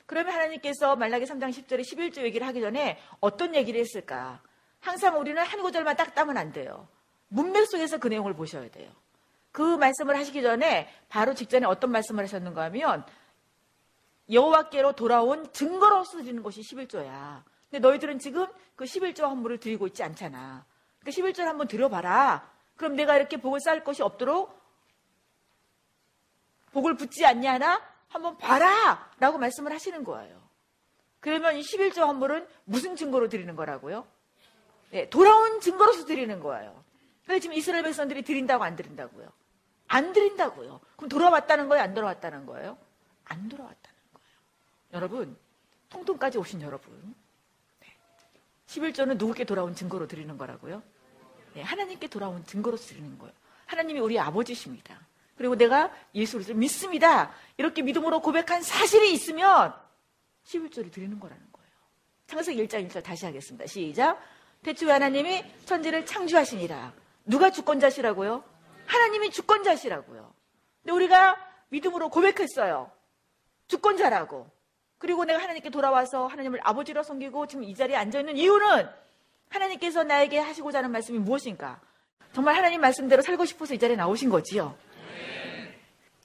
그러면 0.06 0.34
하나님께서 0.34 0.96
말라기 0.96 1.26
3장 1.26 1.50
10절에 1.50 1.82
11조 1.82 2.24
얘기를 2.24 2.46
하기 2.48 2.62
전에 2.62 3.00
어떤 3.20 3.56
얘기를 3.56 3.80
했을까? 3.80 4.42
항상 4.80 5.20
우리는 5.20 5.42
한 5.42 5.62
구절만 5.62 5.96
딱 5.96 6.14
따면 6.14 6.38
안 6.38 6.52
돼요. 6.52 6.88
문맥 7.30 7.66
속에서 7.68 7.98
그 7.98 8.08
내용을 8.08 8.36
보셔야 8.36 8.70
돼요. 8.70 8.92
그 9.52 9.78
말씀을 9.78 10.18
하시기 10.18 10.42
전에 10.42 10.90
바로 11.10 11.34
직전에 11.34 11.66
어떤 11.66 11.92
말씀을 11.92 12.24
하셨는가 12.26 12.64
하면 12.66 13.06
여호와께로 14.30 14.94
돌아온 14.94 15.52
증거로서 15.54 16.18
드리는 16.18 16.44
것이 16.44 16.62
11조야. 16.62 17.44
근데 17.70 17.80
너희들은 17.80 18.20
지금 18.20 18.48
그 18.76 18.84
11조 18.84 19.22
헌물을 19.22 19.60
드리고 19.60 19.88
있지 19.88 20.04
않잖아. 20.04 20.66
그러니까 21.00 21.22
11조를 21.22 21.46
한번 21.46 21.68
드려봐라. 21.68 22.50
그럼 22.76 22.96
내가 22.96 23.16
이렇게 23.16 23.38
복을 23.38 23.60
쌓을 23.62 23.84
것이 23.84 24.04
없도록 24.04 24.65
복을 26.76 26.98
붙지 26.98 27.26
않냐나 27.26 27.82
한번 28.10 28.38
봐라! 28.38 29.10
라고 29.20 29.38
말씀을 29.38 29.72
하시는 29.72 30.04
거예요. 30.04 30.42
그러면 31.22 31.56
이 31.56 31.62
11조 31.62 32.06
헌물은 32.06 32.46
무슨 32.66 32.98
증거로 32.98 33.30
드리는 33.30 33.56
거라고요? 33.56 34.06
네, 34.92 35.10
돌아온 35.10 35.62
증거로서 35.62 36.06
드리는 36.06 36.38
거예요. 36.42 36.84
그래서 37.24 37.40
지금 37.40 37.56
이스라엘 37.56 37.84
백성들이 37.84 38.24
드린다고 38.24 38.62
안 38.66 38.76
드린다고요? 38.76 39.32
안 39.88 40.12
드린다고요. 40.12 40.82
그럼 40.98 41.10
돌아왔다는 41.10 41.70
거예요? 41.70 41.82
안 41.82 41.94
돌아왔다는 41.94 42.46
거예요? 42.46 42.78
안 43.24 43.48
돌아왔다는 43.48 44.00
거예요. 44.14 44.28
여러분, 44.94 45.38
통통까지 45.90 46.38
오신 46.38 46.62
여러분. 46.62 47.16
네. 47.80 47.88
11조는 48.68 49.18
누구께 49.18 49.46
돌아온 49.46 49.76
증거로 49.76 50.08
드리는 50.08 50.38
거라고요? 50.38 50.84
네, 51.54 51.62
하나님께 51.62 52.08
돌아온 52.08 52.44
증거로 52.46 52.76
드리는 52.76 53.18
거예요. 53.18 53.34
하나님이 53.66 54.02
우리 54.02 54.20
아버지십니다. 54.20 55.00
그리고 55.38 55.56
내가 55.56 55.92
예수를 56.14 56.56
믿습니다. 56.56 57.32
이렇게 57.58 57.82
믿음으로 57.82 58.22
고백한 58.22 58.62
사실이 58.62 59.12
있으면 59.14 59.74
11조를 60.46 60.92
드리는 60.92 61.20
거라는 61.20 61.44
거예요. 61.52 61.70
창세기 62.28 62.66
1장 62.68 62.88
1절 62.88 63.04
다시 63.04 63.26
하겠습니다. 63.26 63.66
시작. 63.68 64.20
대초에 64.64 64.92
하나님이 64.92 65.44
천지를 65.66 66.06
창조하시니라. 66.06 66.94
누가 67.26 67.50
주권자시라고요? 67.52 68.44
하나님이 68.86 69.32
주권자시라고요. 69.32 70.34
근데 70.82 70.94
우리가 70.94 71.38
믿음으로 71.70 72.10
고백했어요. 72.10 72.92
주권자라고. 73.68 74.50
그리고 74.98 75.26
내가 75.26 75.42
하나님께 75.42 75.70
돌아와서 75.70 76.28
하나님을 76.28 76.60
아버지로 76.64 77.04
섬기고 77.04 77.48
지금 77.48 77.64
이 77.64 77.76
자리에 77.76 77.96
앉아 77.96 78.20
있는 78.20 78.38
이유는 78.38 78.88
하나님께서 79.50 80.04
나에게 80.04 80.40
하시고자 80.40 80.80
하는 80.80 80.92
말씀이 80.92 81.20
무엇인가? 81.20 81.82
정말 82.34 82.56
하나님 82.56 82.82
말씀대로 82.82 83.22
살고 83.22 83.46
싶어서 83.46 83.74
이 83.74 83.80
자리에 83.80 83.96
나오신 83.96 84.30
거지요. 84.30 84.76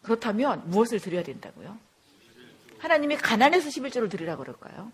그렇다면 0.02 0.68
무엇을 0.70 1.00
드려야 1.00 1.22
된다고요? 1.22 1.78
하나님이 2.78 3.16
가난해서 3.16 3.68
11조를 3.68 4.10
드리라 4.10 4.36
그럴까요? 4.36 4.90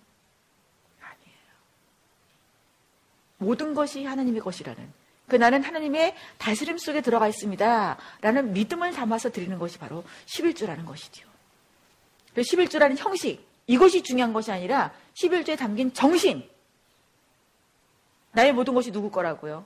아니에요. 1.00 1.38
모든 3.38 3.74
것이 3.74 4.04
하나님의 4.04 4.40
것이라는 4.40 4.92
그 5.28 5.36
나는 5.36 5.62
하나님의 5.62 6.14
다스림 6.38 6.78
속에 6.78 7.00
들어가 7.00 7.28
있습니다. 7.28 7.98
라는 8.20 8.52
믿음을 8.52 8.92
담아서 8.92 9.30
드리는 9.30 9.58
것이 9.58 9.78
바로 9.78 10.04
11조라는 10.26 10.86
것이죠. 10.86 11.28
11조라는 12.34 12.96
형식, 12.96 13.44
이것이 13.66 14.02
중요한 14.02 14.32
것이 14.32 14.52
아니라 14.52 14.92
11조에 15.14 15.58
담긴 15.58 15.92
정신. 15.92 16.48
나의 18.32 18.52
모든 18.52 18.74
것이 18.74 18.92
누구 18.92 19.10
거라고요? 19.10 19.64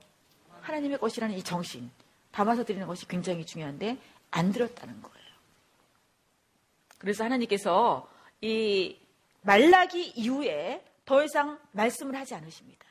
하나님의 0.62 0.98
것이라는 0.98 1.37
이 1.37 1.42
정신. 1.42 1.90
담아서 2.31 2.64
드리는 2.64 2.87
것이 2.87 3.07
굉장히 3.09 3.44
중요한데 3.44 3.98
안 4.31 4.53
들었다는 4.53 5.03
거예요. 5.03 5.19
그래서 7.00 7.24
하나님께서 7.24 8.08
이 8.42 9.00
말라기 9.40 10.10
이후에 10.10 10.84
더 11.06 11.24
이상 11.24 11.58
말씀을 11.72 12.14
하지 12.14 12.34
않으십니다. 12.34 12.86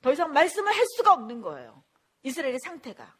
더 0.00 0.10
이상 0.10 0.32
말씀을 0.32 0.74
할 0.74 0.86
수가 0.96 1.12
없는 1.12 1.42
거예요. 1.42 1.82
이스라엘의 2.22 2.58
상태가. 2.64 3.14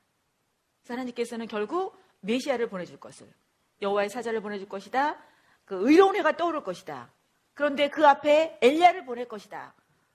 그래서 0.81 0.95
하나님께서는 0.95 1.47
결국 1.49 2.01
메시아를 2.21 2.71
보내줄 2.71 2.99
것을 2.99 3.31
여호와의 3.83 4.09
사자를 4.09 4.41
보내줄 4.41 4.71
것이다. 4.71 5.23
그 5.67 5.87
의로운 5.87 6.17
해가 6.17 6.35
떠오를 6.39 6.65
것이다. 6.65 7.13
그런데 7.53 7.91
그 7.91 8.07
앞에 8.09 8.59
엘리야를 8.63 9.05
보낼 9.05 9.29
것이다. 9.29 9.75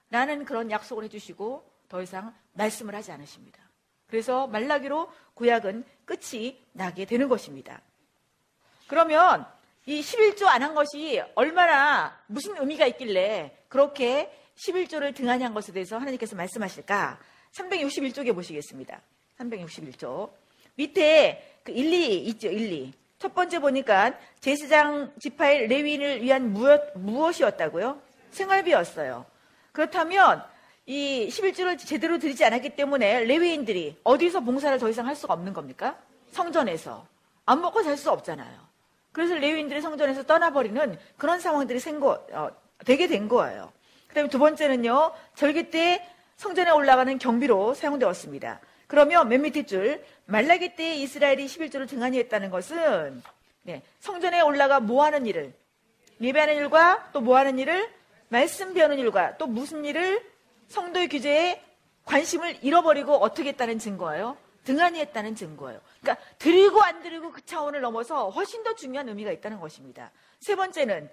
라는 0.09 0.45
그런 0.45 0.71
약속을 0.71 1.03
해주시고 1.03 1.71
더 1.89 2.01
이상 2.01 2.35
말씀을 2.53 2.95
하지 2.95 3.11
않으십니다. 3.11 3.59
그래서 4.07 4.47
말라기로 4.47 5.11
구약은 5.35 5.85
끝이 6.05 6.59
나게 6.73 7.05
되는 7.05 7.29
것입니다. 7.29 7.81
그러면 8.87 9.45
이 9.87 10.01
11조 10.01 10.45
안 10.47 10.63
한 10.63 10.73
것이 10.73 11.21
얼마나 11.35 12.17
무슨 12.27 12.57
의미가 12.57 12.87
있길래 12.87 13.55
그렇게 13.69 14.31
11조를 14.57 15.13
등한히 15.15 15.43
한 15.43 15.53
것에 15.53 15.71
대해서 15.71 15.97
하나님께서 15.97 16.35
말씀하실까? 16.35 17.19
361쪽에 17.53 18.33
보시겠습니다. 18.33 18.99
361쪽. 19.39 20.31
밑에 20.75 21.59
그 21.63 21.71
1, 21.71 21.93
2 21.93 22.17
있죠, 22.29 22.47
1, 22.49 22.71
2. 22.71 22.93
첫 23.19 23.33
번째 23.33 23.59
보니까 23.59 24.17
제사장 24.39 25.13
지파의 25.19 25.67
레위인을 25.67 26.21
위한 26.21 26.51
무엇, 26.51 26.97
무엇이었다고요? 26.97 28.01
생활비였어요. 28.31 29.25
그렇다면 29.71 30.43
이 30.85 31.27
11조를 31.29 31.77
제대로 31.77 32.17
드리지 32.17 32.43
않았기 32.45 32.71
때문에 32.75 33.23
레위인들이 33.25 33.99
어디서 34.03 34.41
봉사를 34.41 34.77
더 34.79 34.89
이상 34.89 35.07
할 35.07 35.15
수가 35.15 35.33
없는 35.33 35.53
겁니까? 35.53 35.97
성전에서. 36.31 37.05
안 37.45 37.61
먹고 37.61 37.83
살 37.83 37.97
수 37.97 38.11
없잖아요. 38.11 38.65
그래서 39.15 39.33
레위인들이 39.35 39.79
성전에서 39.79 40.23
떠나버리는 40.23 40.97
그런 41.15 41.39
상황들이 41.39 41.79
생고, 41.79 42.09
어, 42.33 42.49
되게 42.85 43.07
된 43.07 43.29
거예요. 43.29 43.71
그 44.07 44.13
다음에 44.13 44.27
두 44.27 44.37
번째는요, 44.39 45.13
절기 45.35 45.69
때 45.69 46.05
성전에 46.35 46.71
올라가는 46.71 47.17
경비로 47.17 47.75
사용되었습니다. 47.75 48.59
그러면 48.87 49.29
맨 49.29 49.43
밑에 49.43 49.65
줄, 49.65 50.03
말라기 50.25 50.75
때 50.75 50.95
이스라엘이 50.95 51.45
11조를 51.45 51.87
등한히 51.87 52.17
했다는 52.19 52.49
것은, 52.49 53.23
네, 53.61 53.83
성전에 54.01 54.41
올라가 54.41 54.81
뭐 54.81 55.05
하는 55.05 55.25
일을, 55.25 55.53
예배하는 56.19 56.55
일과 56.57 57.09
또 57.13 57.21
뭐 57.21 57.37
하는 57.37 57.57
일을, 57.57 57.89
말씀 58.27 58.73
배우는 58.73 58.99
일과 58.99 59.37
또 59.37 59.47
무슨 59.47 59.85
일을 59.85 60.21
성도의 60.67 61.07
규제에 61.07 61.61
관심을 62.03 62.57
잃어버리고 62.61 63.13
어떻게 63.13 63.47
했다는 63.49 63.79
증거예요? 63.79 64.35
등한히 64.65 64.99
했다는 64.99 65.35
증거예요. 65.35 65.79
그러니까 66.01 66.23
드리고 66.39 66.81
안 66.81 67.01
드리고 67.01 67.31
그 67.31 67.45
차원을 67.45 67.79
넘어서 67.79 68.29
훨씬 68.29 68.63
더 68.63 68.75
중요한 68.75 69.07
의미가 69.07 69.31
있다는 69.31 69.59
것입니다. 69.59 70.11
세 70.41 70.55
번째는 70.55 71.09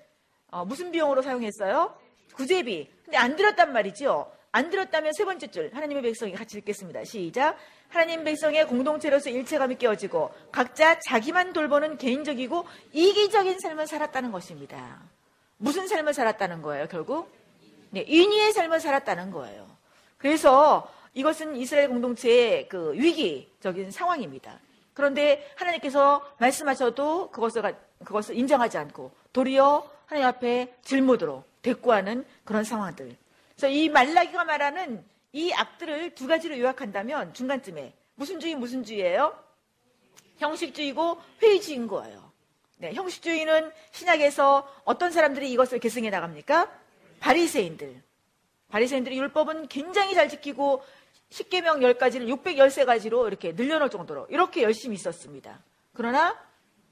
어, 0.51 0.65
무슨 0.65 0.91
비용으로 0.91 1.23
사용했어요? 1.23 1.97
구제비. 2.35 2.91
근데 3.05 3.17
안 3.17 3.37
들었단 3.37 3.73
말이죠. 3.73 4.33
안 4.51 4.69
들었다면 4.71 5.13
세 5.15 5.25
번째 5.25 5.47
줄 5.47 5.71
하나님의 5.73 6.03
백성이 6.03 6.33
같이 6.33 6.59
읽겠습니다. 6.59 7.05
시작. 7.05 7.57
하나님 7.89 8.25
백성의 8.25 8.67
공동체로서 8.67 9.31
일체감이 9.31 9.77
깨어지고 9.77 10.33
각자 10.51 10.99
자기만 11.01 11.53
돌보는 11.53 11.99
개인적이고 11.99 12.67
이기적인 12.93 13.61
삶을 13.61 13.87
살았다는 13.87 14.33
것입니다. 14.33 15.01
무슨 15.59 15.87
삶을 15.87 16.15
살았다는 16.15 16.63
거예요, 16.63 16.89
결국? 16.89 17.31
네, 17.91 18.01
인위의 18.07 18.53
삶을 18.53 18.81
살았다는 18.81 19.31
거예요. 19.31 19.69
그래서 20.17 20.91
이것은 21.15 21.57
이스라엘 21.57 21.89
공동체의 21.89 22.69
그 22.69 22.93
위기적인 22.95 23.91
상황입니다. 23.91 24.59
그런데 24.95 25.51
하나님께서 25.57 26.27
말씀하셔도 26.39 27.31
그것을, 27.31 27.75
그것을 28.05 28.37
인정하지 28.37 28.79
않고 28.79 29.11
도리어 29.33 29.91
하나님 30.07 30.29
앞에 30.29 30.75
질문으로 30.83 31.45
대꾸하는 31.63 32.25
그런 32.45 32.65
상황들. 32.65 33.17
그래서 33.55 33.69
이 33.69 33.89
말라기가 33.89 34.45
말하는 34.45 35.05
이 35.33 35.53
악들을 35.53 36.15
두 36.15 36.27
가지로 36.27 36.59
요약한다면 36.59 37.33
중간쯤에 37.33 37.95
무슨 38.15 38.41
주의 38.41 38.55
무슨 38.55 38.85
주의예요? 38.85 39.35
형식주의고 40.39 41.21
회의주의인 41.41 41.87
거예요. 41.87 42.33
네, 42.77 42.93
형식주의는 42.93 43.71
신약에서 43.93 44.69
어떤 44.85 45.13
사람들이 45.13 45.51
이것을 45.53 45.79
계승해 45.79 46.11
나갑니까? 46.11 46.71
바리새인들. 47.21 48.03
바리새인들이 48.69 49.17
율법은 49.19 49.69
굉장히 49.69 50.15
잘 50.15 50.29
지키고 50.29 50.83
10계명 51.33 51.79
10가지를 51.81 52.29
613가지로 52.45 53.27
이렇게 53.27 53.53
늘려놓을 53.53 53.91
정도로 53.91 54.27
이렇게 54.29 54.63
열심히 54.63 54.95
있었습니다. 54.97 55.61
그러나 55.95 56.39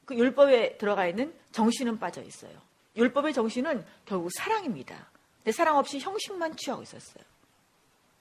그 0.06 0.14
율법에 0.14 0.78
들어가 0.78 1.06
있는 1.06 1.34
정신은 1.52 1.98
빠져 1.98 2.22
있어요. 2.22 2.52
율법의 2.96 3.34
정신은 3.34 3.84
결국 4.06 4.30
사랑입니다. 4.32 5.08
근데 5.38 5.52
사랑 5.52 5.76
없이 5.76 5.98
형식만 5.98 6.56
취하고 6.56 6.82
있었어요. 6.82 7.22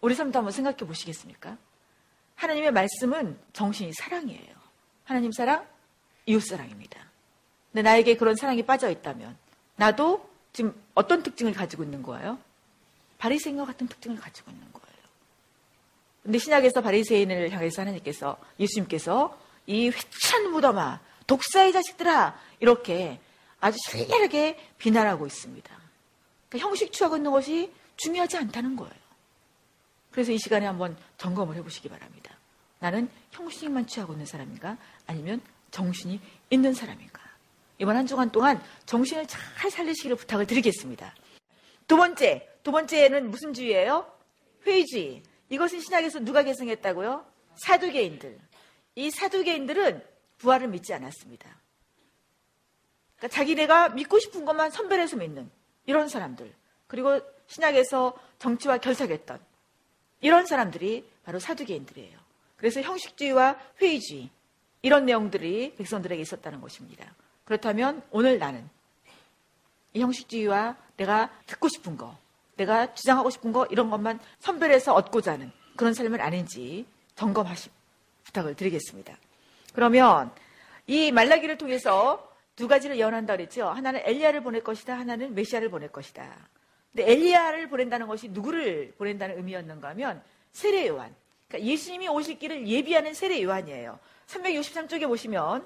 우리 0.01 0.13
삶도 0.13 0.37
한번 0.37 0.51
생각해 0.51 0.77
보시겠습니까? 0.77 1.57
하나님의 2.35 2.71
말씀은 2.71 3.37
정신이 3.53 3.93
사랑이에요. 3.93 4.55
하나님 5.03 5.31
사랑, 5.31 5.65
이웃 6.25 6.41
사랑입니다. 6.41 6.99
근데 7.71 7.81
나에게 7.81 8.15
그런 8.17 8.35
사랑이 8.35 8.63
빠져 8.63 8.89
있다면 8.89 9.37
나도 9.75 10.29
지금 10.53 10.79
어떤 10.93 11.23
특징을 11.23 11.53
가지고 11.53 11.83
있는 11.83 12.03
거예요? 12.03 12.39
바리새인과 13.17 13.65
같은 13.65 13.87
특징을 13.87 14.17
가지고 14.17 14.51
있는 14.51 14.71
거예요. 14.71 14.88
근데 16.29 16.37
신약에서 16.37 16.81
바리새인을 16.81 17.49
향해서 17.49 17.81
하나님께서 17.81 18.37
예수님께서 18.59 19.35
이 19.65 19.89
회찬 19.89 20.51
무덤아 20.51 21.01
독사의 21.25 21.73
자식들아 21.73 22.39
이렇게 22.59 23.19
아주 23.59 23.79
신랄하게 23.89 24.59
비난하고 24.77 25.25
있습니다. 25.25 25.75
그러니까 26.47 26.69
형식 26.69 26.91
취하고 26.93 27.17
있는 27.17 27.31
것이 27.31 27.73
중요하지 27.97 28.37
않다는 28.37 28.75
거예요. 28.75 28.93
그래서 30.11 30.31
이 30.31 30.37
시간에 30.37 30.67
한번 30.67 30.95
점검을 31.17 31.55
해보시기 31.55 31.89
바랍니다. 31.89 32.35
나는 32.77 33.09
형식만 33.31 33.87
취하고 33.87 34.13
있는 34.13 34.27
사람인가? 34.27 34.77
아니면 35.07 35.41
정신이 35.71 36.21
있는 36.51 36.75
사람인가? 36.75 37.23
이번 37.79 37.95
한 37.97 38.05
주간 38.05 38.29
동안 38.29 38.63
정신을 38.85 39.25
잘 39.25 39.71
살리시기를 39.71 40.15
부탁을 40.15 40.45
드리겠습니다. 40.45 41.11
두 41.87 41.97
번째, 41.97 42.47
두 42.61 42.71
번째는 42.71 43.31
무슨 43.31 43.51
주의예요? 43.51 44.05
회의주의. 44.67 45.23
이것은 45.49 45.81
신약에서 45.81 46.19
누가 46.19 46.43
계승했다고요? 46.43 47.25
사두개인들. 47.55 48.39
이 48.95 49.11
사두개인들은 49.11 50.03
부활을 50.37 50.67
믿지 50.69 50.93
않았습니다. 50.93 51.49
그러니까 53.17 53.35
자기네가 53.35 53.89
믿고 53.89 54.19
싶은 54.19 54.45
것만 54.45 54.71
선별해서 54.71 55.17
믿는 55.17 55.49
이런 55.85 56.07
사람들. 56.07 56.53
그리고 56.87 57.19
신약에서 57.47 58.17
정치와 58.39 58.77
결탁했던 58.77 59.39
이런 60.21 60.45
사람들이 60.45 61.05
바로 61.23 61.39
사두개인들이에요. 61.39 62.17
그래서 62.57 62.81
형식주의와 62.81 63.59
회의주의 63.81 64.29
이런 64.81 65.05
내용들이 65.05 65.75
백성들에게 65.75 66.21
있었다는 66.21 66.61
것입니다. 66.61 67.13
그렇다면 67.45 68.03
오늘 68.11 68.37
나는 68.37 68.69
이 69.93 70.01
형식주의와 70.01 70.77
내가 70.97 71.31
듣고 71.47 71.67
싶은 71.67 71.97
거, 71.97 72.17
내가 72.59 72.93
주장하고 72.93 73.29
싶은 73.29 73.53
거 73.53 73.65
이런 73.67 73.89
것만 73.89 74.19
선별해서 74.39 74.93
얻고자 74.93 75.33
하는 75.33 75.51
그런 75.77 75.93
삶을 75.93 76.21
아닌지 76.21 76.85
점검하시 77.15 77.69
부탁을 78.25 78.55
드리겠습니다. 78.55 79.17
그러면 79.73 80.31
이 80.85 81.11
말라기를 81.11 81.57
통해서 81.57 82.29
두 82.55 82.67
가지를 82.67 82.97
예언한다 82.97 83.37
그랬죠. 83.37 83.67
하나는 83.67 84.01
엘리야를 84.03 84.43
보낼 84.43 84.61
것이다. 84.61 84.97
하나는 84.97 85.33
메시아를 85.33 85.69
보낼 85.69 85.89
것이다. 85.89 86.49
근데 86.91 87.09
엘리야를 87.09 87.69
보낸다는 87.69 88.07
것이 88.07 88.27
누구를 88.29 88.93
보낸다는 88.97 89.37
의미였는가 89.37 89.89
하면 89.89 90.21
세례 90.51 90.87
요한. 90.87 91.15
그러니까 91.47 91.71
예수님이 91.71 92.09
오실 92.09 92.39
길을 92.39 92.67
예비하는 92.67 93.13
세례 93.13 93.41
요한이에요. 93.41 93.99
363쪽에 94.27 95.07
보시면 95.07 95.65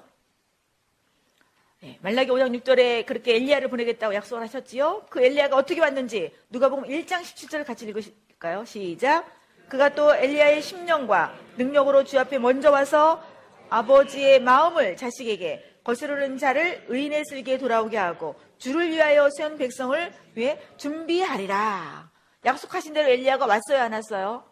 네, 1.84 1.98
말라기 2.00 2.30
5장 2.30 2.58
6절에 2.62 3.04
그렇게 3.04 3.36
엘리야를 3.36 3.68
보내겠다고 3.68 4.14
약속을 4.14 4.42
하셨지요. 4.44 5.04
그 5.10 5.22
엘리야가 5.22 5.54
어떻게 5.54 5.82
왔는지 5.82 6.32
누가 6.48 6.70
보면 6.70 6.88
1장 6.88 7.20
17절을 7.20 7.66
같이 7.66 7.84
읽으실까요? 7.84 8.64
시작. 8.64 9.30
그가 9.68 9.94
또 9.94 10.14
엘리야의 10.14 10.62
심령과 10.62 11.34
능력으로 11.58 12.04
주 12.04 12.18
앞에 12.18 12.38
먼저 12.38 12.70
와서 12.70 13.22
아버지의 13.68 14.40
마음을 14.40 14.96
자식에게 14.96 15.80
거스르는 15.84 16.38
자를 16.38 16.86
의인의 16.88 17.24
슬기에 17.28 17.58
돌아오게 17.58 17.98
하고 17.98 18.34
주를 18.56 18.90
위하여 18.90 19.28
세운 19.36 19.58
백성을 19.58 20.10
위해 20.36 20.58
준비하리라. 20.78 22.10
약속하신 22.46 22.94
대로 22.94 23.10
엘리야가 23.10 23.44
왔어요, 23.44 23.82
안 23.82 23.92
왔어요? 23.92 24.42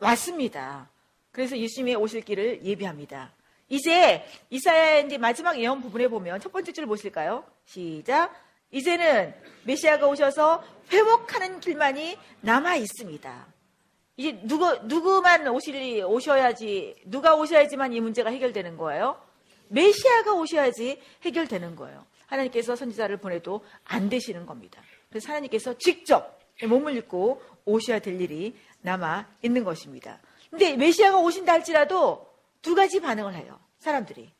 왔습니다. 0.00 0.88
그래서 1.32 1.54
예수님의 1.54 1.96
오실 1.96 2.22
길을 2.22 2.64
예비합니다. 2.64 3.34
이제 3.68 4.24
이사야의 4.50 5.06
이제 5.06 5.18
마지막 5.18 5.58
예언 5.60 5.80
부분에 5.80 6.08
보면 6.08 6.40
첫 6.40 6.52
번째 6.52 6.72
줄 6.72 6.86
보실까요? 6.86 7.44
시작. 7.64 8.32
이제는 8.70 9.34
메시아가 9.64 10.06
오셔서 10.06 10.62
회복하는 10.90 11.60
길만이 11.60 12.18
남아 12.40 12.76
있습니다. 12.76 13.46
이제 14.16 14.40
누구 14.42 14.78
누구만 14.84 15.46
오실 15.48 16.04
오셔야지 16.04 16.96
누가 17.04 17.34
오셔야지만 17.36 17.92
이 17.92 18.00
문제가 18.00 18.30
해결되는 18.30 18.76
거예요. 18.76 19.20
메시아가 19.68 20.32
오셔야지 20.32 21.00
해결되는 21.24 21.76
거예요. 21.76 22.06
하나님께서 22.26 22.74
선지자를 22.74 23.18
보내도 23.18 23.64
안 23.84 24.08
되시는 24.08 24.44
겁니다. 24.44 24.82
그래서 25.08 25.28
하나님께서 25.28 25.76
직접 25.78 26.38
몸을 26.66 26.96
입고 26.96 27.40
오셔야 27.64 28.00
될 28.00 28.20
일이 28.20 28.56
남아 28.80 29.28
있는 29.42 29.64
것입니다. 29.64 30.20
근데 30.50 30.76
메시아가 30.76 31.18
오신다 31.18 31.52
할지라도 31.52 32.27
두 32.62 32.74
가지 32.74 33.00
반응을 33.00 33.34
해요. 33.34 33.58
사람들이. 33.78 34.32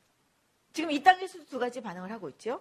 지금 0.72 0.90
이 0.90 1.02
땅에서도 1.02 1.46
두 1.46 1.58
가지 1.58 1.80
반응을 1.80 2.10
하고 2.10 2.28
있죠. 2.30 2.60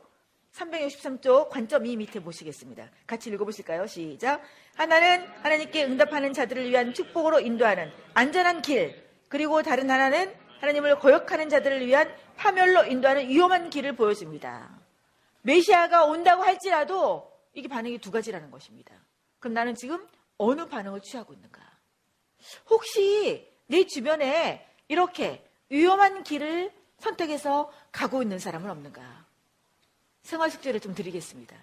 363쪽 0.54 1.50
관점 1.50 1.86
2 1.86 1.98
밑에 1.98 2.20
보시겠습니다. 2.20 2.90
같이 3.06 3.30
읽어보실까요? 3.30 3.86
시작. 3.86 4.42
하나는 4.76 5.28
하나님께 5.44 5.86
응답하는 5.86 6.34
자들을 6.34 6.70
위한 6.70 6.94
축복으로 6.94 7.40
인도하는 7.40 7.92
안전한 8.14 8.62
길, 8.62 9.08
그리고 9.28 9.62
다른 9.62 9.90
하나는 9.90 10.34
하나님을 10.60 11.00
거역하는 11.00 11.50
자들을 11.50 11.86
위한 11.86 12.12
파멸로 12.38 12.86
인도하는 12.86 13.28
위험한 13.28 13.70
길을 13.70 13.96
보여줍니다. 13.96 14.80
메시아가 15.42 16.06
온다고 16.06 16.44
할지라도 16.44 17.32
이게 17.54 17.68
반응이 17.68 18.00
두 18.00 18.12
가지라는 18.12 18.52
것입니다. 18.52 18.96
그럼 19.40 19.54
나는 19.54 19.76
지금 19.76 20.08
어느 20.38 20.66
반응을 20.68 21.02
취하고 21.02 21.34
있는가? 21.34 21.62
혹시 22.70 23.52
내 23.68 23.86
주변에 23.86 24.68
이렇게 24.88 25.47
위험한 25.70 26.24
길을 26.24 26.72
선택해서 27.00 27.72
가고 27.92 28.22
있는 28.22 28.40
사람은 28.40 28.70
없는가? 28.70 29.02
생활 30.24 30.50
숙제를 30.52 30.80
좀 30.80 30.94
드리겠습니다. 30.96 31.56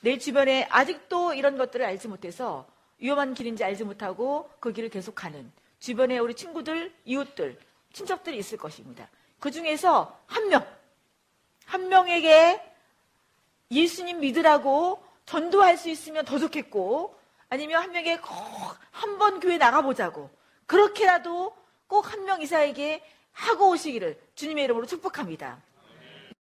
내 0.00 0.18
주변에 0.18 0.68
아직도 0.70 1.34
이런 1.34 1.56
것들을 1.56 1.84
알지 1.84 2.08
못해서 2.08 2.66
위험한 2.98 3.34
길인지 3.34 3.64
알지 3.64 3.84
못하고 3.84 4.50
그 4.60 4.72
길을 4.72 4.88
계속 4.90 5.14
가는 5.14 5.50
주변에 5.80 6.18
우리 6.18 6.34
친구들, 6.34 6.94
이웃들, 7.04 7.58
친척들이 7.92 8.36
있을 8.38 8.58
것입니다. 8.58 9.08
그 9.40 9.50
중에서 9.50 10.18
한 10.26 10.48
명, 10.48 10.66
한 11.64 11.88
명에게 11.88 12.62
예수님 13.70 14.20
믿으라고 14.20 15.02
전도할 15.26 15.76
수 15.76 15.88
있으면 15.88 16.24
더 16.24 16.38
좋겠고, 16.38 17.18
아니면 17.48 17.82
한 17.82 17.90
명에게 17.92 18.18
꼭 18.18 18.30
한 18.92 19.18
번 19.18 19.40
교회 19.40 19.58
나가보자고, 19.58 20.30
그렇게라도 20.66 21.54
꼭 21.88 22.06
한 22.12 22.24
명 22.24 22.42
이상에게 22.42 23.02
하고 23.32 23.70
오시기를 23.70 24.18
주님의 24.34 24.64
이름으로 24.64 24.86
축복합니다. 24.86 25.60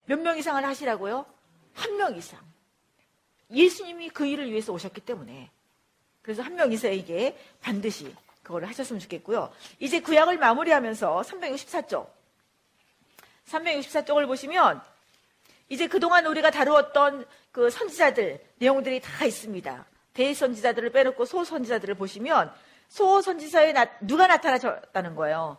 몇 0.06 0.20
명 0.20 0.38
이상을 0.38 0.64
하시라고요? 0.64 1.26
한 1.74 1.98
명 1.98 2.16
이상. 2.16 2.40
예수님이 3.52 4.10
그 4.10 4.26
일을 4.26 4.50
위해서 4.50 4.72
오셨기 4.74 5.02
때문에. 5.02 5.50
그래서 6.22 6.42
한 6.42 6.56
명 6.56 6.72
이상에게 6.72 7.38
반드시 7.62 8.14
그거를 8.44 8.68
하셨으면 8.70 9.00
좋겠고요. 9.00 9.54
이제 9.80 10.00
구약을 10.02 10.38
마무리하면서 10.38 11.22
364쪽. 11.22 12.08
364쪽을 13.48 14.26
보시면 14.28 14.82
이제 15.70 15.88
그동안 15.88 16.26
우리가 16.26 16.52
다루었던 16.52 17.26
그 17.52 17.70
선지자들 17.70 18.44
내용들이 18.58 19.02
다 19.02 19.26
있습니다. 19.26 19.86
대선지자들을 20.14 20.92
빼놓고 20.92 21.26
소선지자들을 21.26 21.96
보시면 21.96 22.54
소 22.88 23.22
선지자에 23.22 23.74
나, 23.74 23.88
누가 24.02 24.28
나타나셨다는 24.28 25.16
거예요. 25.16 25.58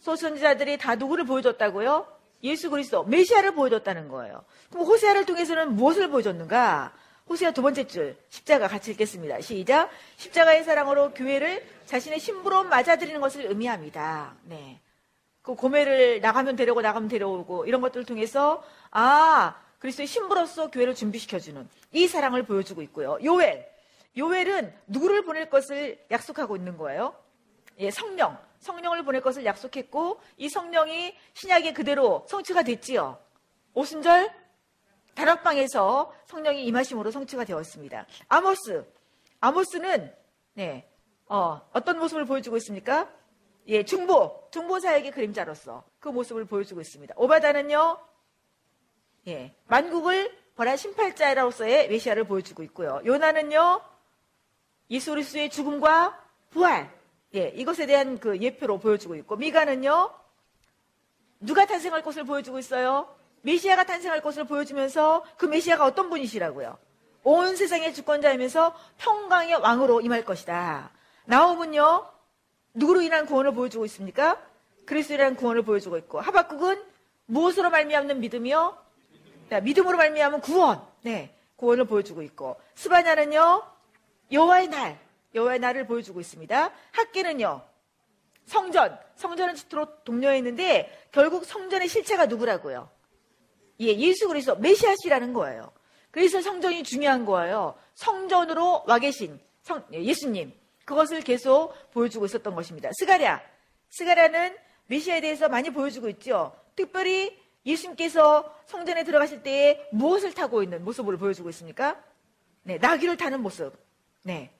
소 0.00 0.16
선지자들이 0.16 0.78
다 0.78 0.96
누구를 0.96 1.24
보여줬다고요? 1.24 2.06
예수 2.42 2.70
그리스도 2.70 3.04
메시아를 3.04 3.54
보여줬다는 3.54 4.08
거예요. 4.08 4.44
그럼 4.70 4.86
호세아를 4.86 5.26
통해서는 5.26 5.74
무엇을 5.74 6.10
보여줬는가? 6.10 6.92
호세아 7.28 7.52
두 7.52 7.62
번째 7.62 7.86
줄 7.86 8.16
십자가 8.28 8.66
같이 8.66 8.90
읽겠습니다. 8.90 9.40
시작. 9.40 9.90
십자가의 10.16 10.64
사랑으로 10.64 11.12
교회를 11.14 11.64
자신의 11.86 12.18
신부로 12.18 12.64
맞아들이는 12.64 13.20
것을 13.20 13.46
의미합니다. 13.46 14.34
네. 14.44 14.80
그 15.40 15.54
고매를 15.54 16.20
나가면 16.20 16.56
데려오고 16.56 16.82
나가면 16.82 17.08
데려오고 17.08 17.66
이런 17.66 17.80
것들을 17.80 18.06
통해서 18.06 18.62
아 18.90 19.56
그리스도의 19.78 20.06
신부로서 20.06 20.70
교회를 20.70 20.94
준비시켜주는 20.94 21.68
이 21.92 22.06
사랑을 22.06 22.44
보여주고 22.44 22.82
있고요. 22.82 23.18
요엘 23.22 23.71
요엘은 24.16 24.74
누구를 24.86 25.24
보낼 25.24 25.48
것을 25.48 26.04
약속하고 26.10 26.56
있는 26.56 26.76
거예요. 26.76 27.14
예, 27.78 27.90
성령 27.90 28.38
성령을 28.58 29.04
보낼 29.04 29.20
것을 29.20 29.44
약속했고 29.44 30.20
이 30.36 30.48
성령이 30.48 31.16
신약에 31.34 31.72
그대로 31.72 32.24
성취가 32.28 32.62
됐지요. 32.62 33.18
오순절 33.74 34.30
다락방에서 35.14 36.12
성령이 36.26 36.64
임하심으로 36.66 37.10
성취가 37.10 37.44
되었습니다. 37.44 38.06
아모스 38.28 38.86
아모스는 39.40 40.14
네, 40.54 40.88
어, 41.26 41.60
어떤 41.72 41.98
모습을 41.98 42.24
보여주고 42.26 42.56
있습니까? 42.58 43.10
예, 43.66 43.84
중보, 43.84 44.48
중보 44.50 44.78
사역의 44.80 45.12
그림자로서 45.12 45.84
그 45.98 46.08
모습을 46.08 46.44
보여주고 46.44 46.80
있습니다. 46.80 47.14
오바다는요, 47.16 47.98
예, 49.28 49.54
만국을 49.66 50.36
벌한 50.56 50.76
심팔자로서의 50.76 51.88
메시아를 51.88 52.24
보여주고 52.24 52.62
있고요. 52.64 53.00
요나는요, 53.04 53.80
그리스도의 54.98 55.50
죽음과 55.50 56.18
부활, 56.50 56.90
예, 57.34 57.48
이것에 57.48 57.86
대한 57.86 58.18
그 58.18 58.38
예표로 58.38 58.78
보여주고 58.78 59.14
있고, 59.16 59.36
미가는요, 59.36 60.10
누가 61.40 61.66
탄생할 61.66 62.02
것을 62.02 62.24
보여주고 62.24 62.58
있어요? 62.58 63.14
메시아가 63.42 63.84
탄생할 63.84 64.22
것을 64.22 64.44
보여주면서 64.44 65.24
그 65.36 65.46
메시아가 65.46 65.84
어떤 65.84 66.10
분이시라고요? 66.10 66.78
온 67.24 67.56
세상의 67.56 67.94
주권자이면서 67.94 68.74
평강의 68.98 69.54
왕으로 69.54 70.00
임할 70.00 70.24
것이다. 70.24 70.90
나옴은요, 71.24 72.06
누구로 72.74 73.00
인한 73.00 73.26
구원을 73.26 73.52
보여주고 73.52 73.84
있습니까? 73.86 74.40
그리스도라는 74.86 75.36
구원을 75.36 75.62
보여주고 75.62 75.96
있고 75.98 76.20
하박국은 76.20 76.82
무엇으로 77.26 77.70
말미암는 77.70 78.20
믿음이요? 78.20 78.76
네, 79.50 79.60
믿음으로 79.60 79.96
말미암은 79.96 80.40
구원. 80.40 80.82
네, 81.02 81.34
구원을 81.56 81.84
보여주고 81.84 82.22
있고 82.22 82.56
스바냐는요 82.74 83.62
여호와의 84.32 84.68
날, 84.68 84.98
여호와의 85.34 85.60
날을 85.60 85.86
보여주고 85.86 86.20
있습니다. 86.20 86.72
학계는요 86.92 87.62
성전, 88.46 88.98
성전은 89.14 89.54
주로 89.54 89.86
동료했는데 90.04 91.08
결국 91.12 91.44
성전의 91.44 91.88
실체가 91.88 92.26
누구라고요? 92.26 92.90
예, 93.80 93.86
예수 93.86 94.28
그리스도 94.28 94.56
메시아시라는 94.56 95.32
거예요. 95.32 95.72
그래서 96.10 96.40
성전이 96.40 96.82
중요한 96.82 97.24
거예요. 97.24 97.74
성전으로 97.94 98.84
와 98.86 98.98
계신 98.98 99.40
성, 99.62 99.84
예, 99.92 100.02
예수님. 100.02 100.52
그것을 100.84 101.20
계속 101.20 101.72
보여주고 101.92 102.26
있었던 102.26 102.54
것입니다. 102.54 102.90
스가랴. 102.98 103.40
스가랴는 103.90 104.56
메시아에 104.86 105.20
대해서 105.20 105.48
많이 105.48 105.70
보여주고 105.70 106.08
있죠. 106.10 106.54
특별히 106.74 107.40
예수님께서 107.64 108.52
성전에 108.66 109.04
들어가실 109.04 109.42
때에 109.42 109.88
무엇을 109.92 110.34
타고 110.34 110.62
있는 110.62 110.84
모습을 110.84 111.16
보여주고 111.16 111.48
있습니까? 111.50 112.02
네, 112.64 112.78
나귀를 112.78 113.16
타는 113.16 113.40
모습. 113.40 113.72
네. 114.22 114.50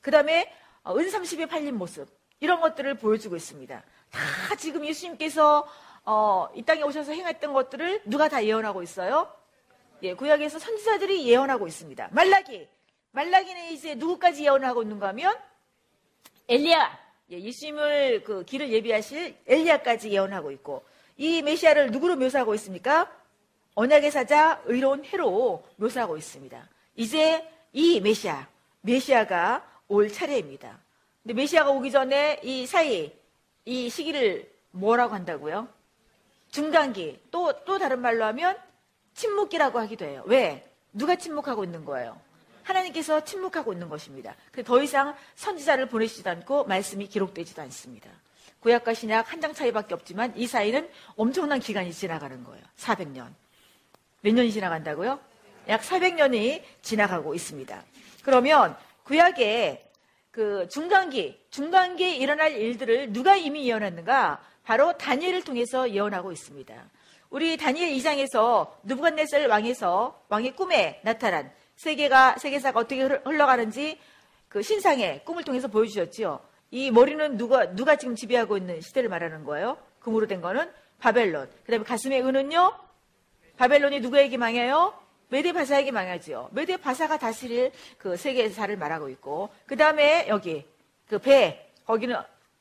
그 0.00 0.10
다음에 0.10 0.52
어, 0.82 0.96
은삼십에 0.96 1.46
팔린 1.46 1.76
모습. 1.76 2.08
이런 2.40 2.60
것들을 2.60 2.94
보여주고 2.98 3.36
있습니다. 3.36 3.82
다 4.10 4.54
지금 4.56 4.84
예수님께서 4.84 5.66
어, 6.04 6.48
이 6.54 6.62
땅에 6.62 6.82
오셔서 6.82 7.12
행했던 7.12 7.52
것들을 7.52 8.02
누가 8.04 8.28
다 8.28 8.44
예언하고 8.44 8.82
있어요? 8.82 9.34
예, 10.02 10.14
구약에서 10.14 10.58
선지자들이 10.58 11.26
예언하고 11.26 11.66
있습니다. 11.66 12.08
말라기. 12.12 12.68
말라기는 13.12 13.70
이제 13.70 13.94
누구까지 13.94 14.44
예언하고 14.44 14.82
있는가 14.82 15.08
하면 15.08 15.34
엘리야, 16.48 16.98
예, 17.30 17.40
예수님을 17.40 18.24
그 18.24 18.44
길을 18.44 18.70
예비하실 18.70 19.36
엘리야까지 19.46 20.10
예언하고 20.10 20.50
있고 20.50 20.84
이 21.16 21.40
메시아를 21.40 21.90
누구로 21.92 22.16
묘사하고 22.16 22.54
있습니까? 22.56 23.10
언약의 23.76 24.10
사자 24.10 24.60
의로운 24.66 25.04
해로 25.04 25.64
묘사하고 25.76 26.16
있습니다. 26.16 26.68
이제 26.96 27.48
이 27.72 28.00
메시아, 28.00 28.46
메시아가 28.88 29.64
올 29.88 30.12
차례입니다. 30.12 30.78
근데 31.22 31.34
메시아가 31.34 31.70
오기 31.70 31.90
전에 31.90 32.40
이 32.42 32.66
사이, 32.66 33.12
이 33.64 33.88
시기를 33.88 34.50
뭐라고 34.72 35.14
한다고요? 35.14 35.68
중간기. 36.50 37.18
또, 37.30 37.52
또 37.64 37.78
다른 37.78 38.00
말로 38.00 38.24
하면 38.26 38.56
침묵기라고 39.14 39.78
하기도 39.78 40.04
해요. 40.04 40.22
왜? 40.26 40.68
누가 40.92 41.16
침묵하고 41.16 41.64
있는 41.64 41.84
거예요? 41.84 42.20
하나님께서 42.62 43.24
침묵하고 43.24 43.72
있는 43.72 43.88
것입니다. 43.88 44.34
더 44.64 44.82
이상 44.82 45.14
선지자를 45.36 45.88
보내시지도 45.88 46.30
않고 46.30 46.64
말씀이 46.64 47.06
기록되지도 47.08 47.62
않습니다. 47.62 48.10
구약과 48.60 48.94
신약 48.94 49.32
한 49.32 49.40
장 49.40 49.52
차이밖에 49.54 49.94
없지만 49.94 50.32
이 50.36 50.46
사이는 50.46 50.88
엄청난 51.16 51.58
기간이 51.60 51.92
지나가는 51.92 52.42
거예요. 52.44 52.62
400년. 52.78 53.28
몇 54.20 54.34
년이 54.34 54.52
지나간다고요? 54.52 55.18
약 55.68 55.80
400년이 55.82 56.62
지나가고 56.82 57.34
있습니다. 57.34 57.82
그러면 58.24 58.76
구약의 59.04 59.84
그 60.30 60.66
중간기, 60.68 61.40
중간기에 61.50 62.16
일어날 62.16 62.52
일들을 62.52 63.12
누가 63.12 63.36
이미 63.36 63.68
예언했는가? 63.68 64.40
바로 64.64 64.96
다니엘을 64.96 65.44
통해서 65.44 65.88
예언하고 65.90 66.32
있습니다. 66.32 66.74
우리 67.30 67.56
다니엘 67.56 67.90
2장에서 67.96 68.70
누부갓네살 68.82 69.46
왕에서 69.46 70.24
왕의 70.28 70.56
꿈에 70.56 71.00
나타난 71.04 71.52
세계가 71.76 72.38
세계사가 72.38 72.80
어떻게 72.80 73.02
흘러가는지 73.02 73.98
그 74.48 74.62
신상의 74.62 75.24
꿈을 75.24 75.44
통해서 75.44 75.68
보여주셨지요. 75.68 76.40
이 76.70 76.90
머리는 76.90 77.36
누가 77.36 77.74
누가 77.74 77.96
지금 77.96 78.16
지배하고 78.16 78.56
있는 78.56 78.80
시대를 78.80 79.08
말하는 79.08 79.44
거예요. 79.44 79.76
금으로 80.00 80.26
된 80.26 80.40
거는 80.40 80.70
바벨론. 80.98 81.50
그다음에 81.64 81.84
가슴의 81.84 82.22
은은요. 82.22 82.72
바벨론이 83.56 84.00
누구에게 84.00 84.36
망해요? 84.36 84.94
메데 85.28 85.52
바사에게 85.52 85.90
망하지요. 85.90 86.50
메데 86.52 86.76
바사가 86.76 87.18
다스릴 87.18 87.72
그 87.98 88.16
세계사를 88.16 88.76
말하고 88.76 89.08
있고 89.08 89.50
그 89.66 89.76
다음에 89.76 90.26
여기 90.28 90.66
그 91.08 91.18
배 91.18 91.70
거기는 91.86 92.16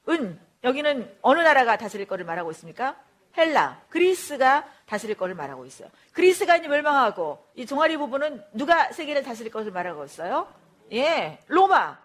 은 0.10 0.39
여기는 0.63 1.17
어느 1.21 1.39
나라가 1.41 1.78
다스릴 1.78 2.08
거를 2.08 2.26
말하고 2.26 2.52
있습니까? 2.52 2.95
헬라, 3.36 3.82
그리스가 3.89 4.69
다스릴 4.86 5.17
것을 5.17 5.34
말하고 5.36 5.65
있어요. 5.65 5.89
그리스가 6.13 6.58
이제 6.58 6.67
멸망하고 6.67 7.43
이 7.56 7.65
종아리 7.65 7.97
부분은 7.97 8.43
누가 8.54 8.91
세계를 8.91 9.23
다스릴 9.23 9.52
것을 9.52 9.71
말하고 9.71 10.06
있어요? 10.06 10.54
예, 10.91 11.39
로마. 11.47 11.99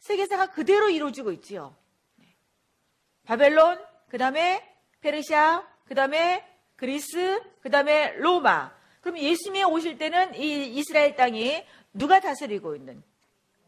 세계사가 0.00 0.50
그대로 0.50 0.90
이루어지고 0.90 1.32
있지요. 1.32 1.74
네. 2.16 2.26
바벨론, 3.24 3.82
그 4.10 4.18
다음에 4.18 4.62
페르시아, 5.00 5.66
그 5.86 5.94
다음에 5.94 6.44
그리스, 6.76 7.40
그 7.62 7.70
다음에 7.70 8.12
로마. 8.18 8.70
그럼 9.00 9.18
예수님이 9.18 9.64
오실 9.64 9.98
때는 9.98 10.34
이 10.34 10.66
이스라엘 10.76 11.14
땅이 11.14 11.64
누가 11.92 12.20
다스리고 12.20 12.76
있는 12.76 13.02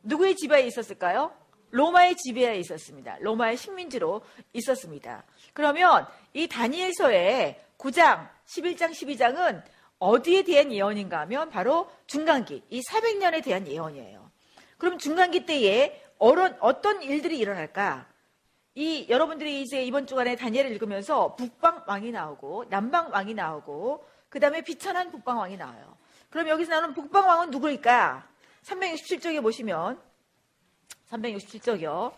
누구의 0.02 0.36
지배에 0.36 0.66
있었을까요? 0.66 1.32
로마의 1.70 2.16
지배에 2.16 2.56
있었습니다. 2.58 3.18
로마의 3.20 3.56
식민지로 3.56 4.22
있었습니다. 4.52 5.24
그러면 5.52 6.06
이 6.32 6.48
다니엘서의 6.48 7.60
9장, 7.78 8.28
11장, 8.46 8.90
12장은 8.90 9.62
어디에 9.98 10.42
대한 10.42 10.72
예언인가 10.72 11.20
하면 11.20 11.50
바로 11.50 11.90
중간기, 12.06 12.62
이 12.70 12.80
400년에 12.80 13.44
대한 13.44 13.66
예언이에요. 13.66 14.30
그럼 14.78 14.98
중간기 14.98 15.46
때에 15.46 16.02
어떤, 16.18 17.02
일들이 17.02 17.38
일어날까? 17.38 18.06
이 18.74 19.06
여러분들이 19.08 19.62
이제 19.62 19.82
이번 19.84 20.06
주간에 20.06 20.36
다니엘을 20.36 20.70
읽으면서 20.72 21.34
북방 21.36 21.84
왕이 21.86 22.12
나오고 22.12 22.66
남방 22.70 23.10
왕이 23.12 23.34
나오고 23.34 24.04
그 24.30 24.40
다음에 24.40 24.62
비천한 24.62 25.10
북방 25.10 25.38
왕이 25.38 25.56
나와요. 25.56 25.96
그럼 26.30 26.48
여기서 26.48 26.70
나오는 26.70 26.94
북방 26.94 27.28
왕은 27.28 27.50
누구일까? 27.50 28.26
367쪽에 28.62 29.42
보시면 29.42 30.00
367쪽이요. 31.10 32.12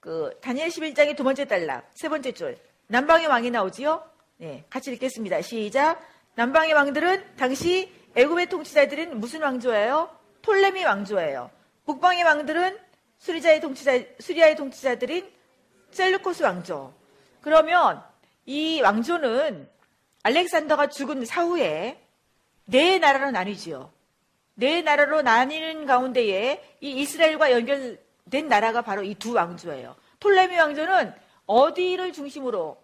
그 0.00 0.38
다니엘 0.40 0.68
11장의 0.68 1.16
두 1.16 1.24
번째 1.24 1.46
단락, 1.46 1.90
세 1.94 2.08
번째 2.08 2.32
줄. 2.32 2.58
남방의 2.88 3.26
왕이 3.26 3.50
나오지요? 3.50 4.08
네, 4.36 4.64
같이 4.70 4.92
읽겠습니다. 4.92 5.40
시작. 5.42 6.00
남방의 6.34 6.72
왕들은 6.74 7.36
당시 7.36 7.92
애굽의 8.14 8.48
통치자들은 8.48 9.18
무슨 9.18 9.42
왕조예요? 9.42 10.16
톨레미 10.42 10.84
왕조예요. 10.84 11.50
북방의 11.86 12.22
왕들은 12.22 12.78
수리자의 13.18 13.60
통치자, 13.60 13.92
수리아의 14.20 14.54
통치자들인 14.56 15.30
셀루코스 15.90 16.42
왕조. 16.42 16.92
그러면 17.40 18.02
이 18.46 18.80
왕조는 18.80 19.68
알렉산더가 20.22 20.88
죽은 20.88 21.24
사후에 21.24 22.02
네 22.64 22.98
나라로 22.98 23.30
나뉘지요. 23.30 23.90
네 24.54 24.82
나라로 24.82 25.22
나뉘는 25.22 25.86
가운데에 25.86 26.76
이 26.80 26.90
이스라엘과 27.00 27.52
연결된 27.52 28.48
나라가 28.48 28.82
바로 28.82 29.02
이 29.02 29.14
두 29.14 29.32
왕조예요. 29.32 29.96
톨레미 30.20 30.56
왕조는 30.56 31.14
어디를 31.46 32.12
중심으로 32.12 32.82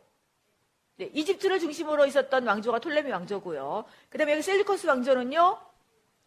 네, 0.97 1.11
이집트를 1.12 1.59
중심으로 1.59 2.07
있었던 2.07 2.47
왕조가 2.47 2.79
톨레미 2.79 3.11
왕조고요. 3.11 3.85
그다음에 4.09 4.33
여기 4.33 4.42
셀루코스 4.42 4.87
왕조는요. 4.87 5.59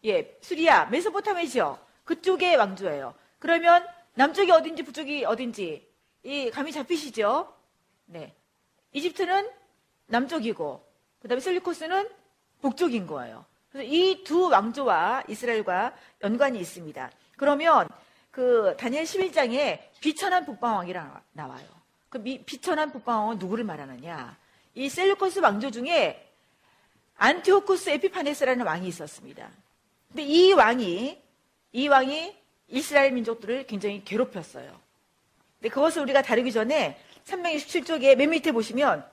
예, 0.04 0.38
수리아, 0.42 0.84
메소포타미아죠. 0.86 1.78
그쪽의 2.04 2.56
왕조예요. 2.56 3.14
그러면 3.38 3.86
남쪽이 4.14 4.50
어딘지 4.52 4.82
북쪽이 4.82 5.24
어딘지 5.24 5.88
이 6.22 6.50
감이 6.50 6.72
잡히시죠? 6.72 7.52
네. 8.06 8.34
이집트는 8.92 9.50
남쪽이고 10.06 10.84
그 11.20 11.28
다음에 11.28 11.40
셀루코스는 11.40 12.08
북쪽인 12.62 13.06
거예요. 13.06 13.44
그래서 13.70 13.88
이 13.90 14.24
두 14.24 14.48
왕조와 14.48 15.24
이스라엘과 15.28 15.94
연관이 16.22 16.58
있습니다. 16.60 17.10
그러면 17.36 17.88
그 18.30 18.74
다니엘 18.78 19.04
11장에 19.04 19.80
비천한 20.00 20.44
북방왕이라 20.46 21.22
나와요. 21.32 21.66
그 22.08 22.22
비천한 22.22 22.90
북방왕은 22.92 23.38
누구를 23.38 23.64
말하느냐? 23.64 24.36
이 24.74 24.88
셀루코스 24.88 25.40
왕조 25.40 25.70
중에 25.70 26.24
안티오쿠스 27.16 27.90
에피파네스라는 27.90 28.64
왕이 28.64 28.86
있었습니다. 28.88 29.50
근데 30.08 30.22
이 30.22 30.52
왕이 30.52 31.20
이 31.72 31.88
왕이 31.88 32.36
이스라엘 32.68 33.12
민족들을 33.12 33.66
굉장히 33.66 34.04
괴롭혔어요. 34.04 34.78
근데 35.58 35.68
그것을 35.68 36.02
우리가 36.02 36.22
다루기 36.22 36.52
전에 36.52 36.98
367쪽에 37.26 38.14
맨 38.16 38.30
밑에 38.30 38.52
보시면 38.52 39.04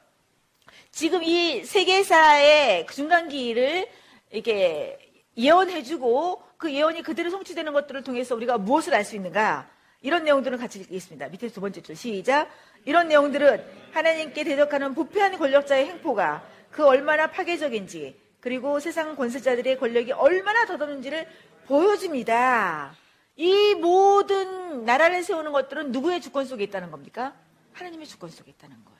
지금 0.96 1.24
이 1.24 1.66
세계사의 1.66 2.86
그 2.86 2.96
중간기를 2.96 3.86
이렇게 4.32 4.98
예언해주고 5.36 6.42
그 6.56 6.74
예언이 6.74 7.02
그대로 7.04 7.30
성취되는 7.32 7.74
것들을 7.74 8.02
통해서 8.02 8.34
우리가 8.34 8.58
무엇을 8.58 8.96
알 8.96 9.04
수 9.04 9.18
있는가 9.18 9.70
이런 10.02 10.24
내용들을 10.24 10.58
같이 10.58 10.80
읽겠습니다. 10.80 11.28
밑에 11.28 11.50
두 11.50 11.60
번째 11.60 11.82
줄 11.82 11.98
시작. 11.98 12.50
이런 12.86 13.10
내용들은 13.10 13.92
하나님께 13.92 14.46
대적하는 14.46 14.96
부패한 14.96 15.38
권력자의 15.38 15.86
행포가 15.88 16.48
그 16.72 16.86
얼마나 16.86 17.28
파괴적인지 17.28 18.18
그리고 18.40 18.80
세상 18.80 19.18
권세자들의 19.18 19.78
권력이 19.78 20.14
얼마나 20.14 20.66
더없는지를 20.66 21.28
보여줍니다. 21.68 22.96
이 23.36 23.76
모든 23.76 24.86
나라를 24.86 25.24
세우는 25.24 25.52
것들은 25.52 25.92
누구의 25.92 26.22
주권 26.22 26.46
속에 26.46 26.64
있다는 26.64 26.90
겁니까? 26.90 27.34
하나님의 27.74 28.08
주권 28.08 28.30
속에 28.30 28.52
있다는 28.52 28.78
거예요. 28.86 28.96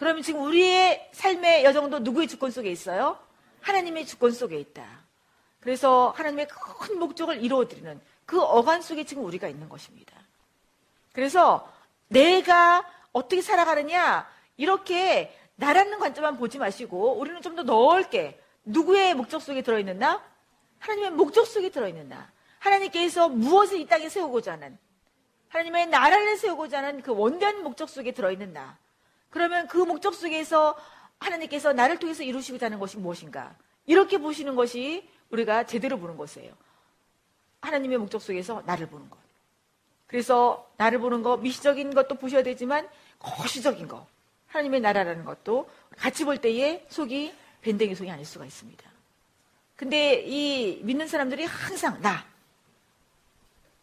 그러면 0.00 0.22
지금 0.22 0.44
우리의 0.44 1.10
삶의 1.12 1.62
여정도 1.62 1.98
누구의 1.98 2.26
주권 2.26 2.50
속에 2.50 2.70
있어요? 2.70 3.18
하나님의 3.60 4.06
주권 4.06 4.32
속에 4.32 4.58
있다. 4.58 4.82
그래서 5.60 6.14
하나님의 6.16 6.48
큰 6.48 6.98
목적을 6.98 7.44
이루어드리는 7.44 8.00
그 8.24 8.40
어간 8.40 8.80
속에 8.80 9.04
지금 9.04 9.26
우리가 9.26 9.46
있는 9.46 9.68
것입니다. 9.68 10.16
그래서 11.12 11.70
내가 12.08 12.90
어떻게 13.12 13.42
살아가느냐 13.42 14.26
이렇게 14.56 15.36
나라는 15.56 15.98
관점만 15.98 16.38
보지 16.38 16.56
마시고 16.56 17.18
우리는 17.18 17.42
좀 17.42 17.54
더 17.54 17.62
넓게 17.62 18.40
누구의 18.64 19.12
목적 19.12 19.42
속에 19.42 19.60
들어있는 19.60 19.98
나? 19.98 20.24
하나님의 20.78 21.10
목적 21.10 21.46
속에 21.46 21.68
들어있는 21.68 22.08
나. 22.08 22.32
하나님께서 22.58 23.28
무엇을 23.28 23.78
이 23.78 23.86
땅에 23.86 24.08
세우고자 24.08 24.52
하는 24.52 24.78
하나님의 25.50 25.88
나라를 25.88 26.38
세우고자 26.38 26.78
하는 26.78 27.02
그 27.02 27.14
원대한 27.14 27.62
목적 27.62 27.90
속에 27.90 28.12
들어있는 28.12 28.54
나. 28.54 28.78
그러면 29.30 29.66
그 29.68 29.78
목적 29.78 30.14
속에서 30.14 30.76
하나님께서 31.18 31.72
나를 31.72 31.98
통해서 31.98 32.22
이루시고자 32.22 32.66
하는 32.66 32.78
것이 32.78 32.96
무엇인가? 32.98 33.54
이렇게 33.86 34.18
보시는 34.18 34.56
것이 34.56 35.08
우리가 35.30 35.66
제대로 35.66 35.98
보는 35.98 36.16
것이에요. 36.16 36.52
하나님의 37.60 37.98
목적 37.98 38.20
속에서 38.20 38.62
나를 38.66 38.86
보는 38.86 39.08
것. 39.10 39.18
그래서 40.06 40.68
나를 40.76 40.98
보는 40.98 41.22
것, 41.22 41.38
미시적인 41.38 41.94
것도 41.94 42.16
보셔야 42.16 42.42
되지만 42.42 42.88
거시적인 43.20 43.86
것, 43.86 44.06
하나님의 44.48 44.80
나라라는 44.80 45.24
것도 45.24 45.70
같이 45.96 46.24
볼 46.24 46.38
때에 46.38 46.84
속이 46.88 47.32
밴댕이 47.62 47.94
속이 47.94 48.10
아닐 48.10 48.24
수가 48.24 48.44
있습니다. 48.44 48.90
근데 49.76 50.24
이 50.26 50.80
믿는 50.82 51.06
사람들이 51.06 51.44
항상 51.44 52.00
나, 52.00 52.24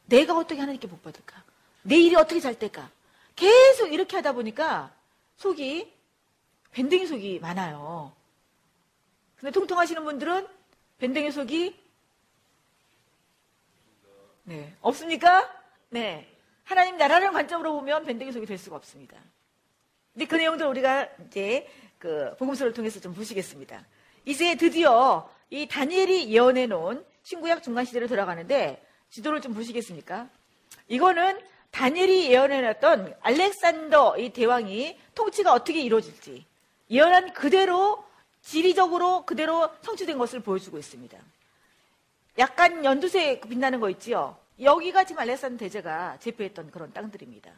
내가 0.08 0.38
어떻게 0.38 0.60
하나님께 0.60 0.88
복 0.88 1.02
받을까? 1.02 1.42
내 1.84 1.96
일이 1.98 2.16
어떻게 2.16 2.40
잘 2.40 2.58
될까? 2.58 2.90
계속 3.36 3.94
이렇게 3.94 4.18
하다 4.18 4.34
보니까 4.34 4.92
속이 5.38 5.94
밴댕이 6.72 7.08
속이 7.08 7.40
많아요. 7.40 8.14
근데 9.36 9.52
통통하시는 9.52 10.04
분들은 10.04 10.48
밴댕이 10.98 11.32
속이 11.32 11.80
네 14.44 14.76
없습니까? 14.82 15.52
네 15.90 16.28
하나님 16.64 16.98
나라는 16.98 17.32
관점으로 17.32 17.74
보면 17.74 18.04
밴댕이 18.04 18.32
속이 18.32 18.46
될 18.46 18.58
수가 18.58 18.76
없습니다. 18.76 19.18
근데 20.14 20.26
그 20.26 20.36
내용들 20.36 20.66
우리가 20.66 21.08
이제 21.28 21.68
그 22.00 22.36
복음서를 22.38 22.74
통해서 22.74 23.00
좀 23.00 23.14
보시겠습니다. 23.14 23.86
이제 24.26 24.56
드디어 24.56 25.30
이 25.50 25.68
다니엘이 25.68 26.34
예언해 26.34 26.66
놓은 26.66 27.06
신구약 27.24 27.64
중간 27.64 27.86
시대로 27.86 28.08
들어가는데 28.08 28.84
지도를 29.10 29.42
좀 29.42 29.54
보시겠습니까? 29.54 30.30
이거는 30.88 31.40
다니엘이 31.72 32.32
예언해놨던 32.32 33.18
알렉산더 33.22 34.18
이 34.18 34.30
대왕이 34.30 35.00
통치가 35.14 35.54
어떻게 35.54 35.82
이루어질지 35.82 36.46
예언한 36.90 37.34
그대로 37.34 38.04
지리적으로 38.42 39.26
그대로 39.26 39.70
성취된 39.82 40.18
것을 40.18 40.40
보여주고 40.40 40.78
있습니다. 40.78 41.18
약간 42.40 42.86
연두색 42.86 43.48
빛나는 43.50 43.80
거 43.80 43.90
있지요? 43.92 44.38
여기가 44.60 45.04
지금 45.04 45.22
알렉산더 45.22 45.58
대제가 45.58 46.18
제패했던 46.20 46.72
그런 46.72 46.94
땅들입니다. 46.94 47.52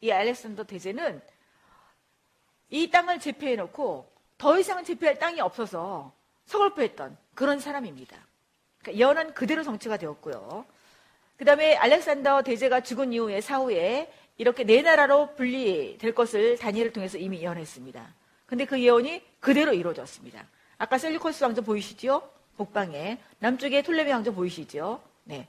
이 0.00 0.10
알렉산더 0.10 0.64
대제는 0.64 1.22
이 2.70 2.90
땅을 2.90 3.20
제패해 3.20 3.56
놓고 3.56 4.10
더 4.38 4.58
이상 4.58 4.82
제패할 4.82 5.18
땅이 5.18 5.40
없어서 5.40 6.12
서글퍼했던 6.46 7.16
그런 7.34 7.60
사람입니다. 7.60 8.16
그러니까 8.80 8.98
예언은 8.98 9.34
그대로 9.34 9.62
성취가 9.62 9.96
되었고요. 9.96 10.66
그 11.42 11.44
다음에 11.44 11.74
알렉산더 11.74 12.42
대제가 12.42 12.82
죽은 12.82 13.12
이후에 13.12 13.40
사후에 13.40 14.12
이렇게 14.38 14.62
네 14.62 14.80
나라로 14.80 15.34
분리될 15.34 16.14
것을 16.14 16.56
다니엘을 16.56 16.92
통해서 16.92 17.18
이미 17.18 17.40
예언했습니다. 17.40 18.14
근데 18.46 18.64
그 18.64 18.80
예언이 18.80 19.20
그대로 19.40 19.72
이루어졌습니다. 19.72 20.46
아까 20.78 20.98
셀리코스 20.98 21.42
왕조 21.42 21.62
보이시죠? 21.62 22.30
북방에. 22.56 23.18
남쪽에 23.40 23.82
톨레미 23.82 24.12
왕조 24.12 24.32
보이시죠? 24.32 25.02
네. 25.24 25.48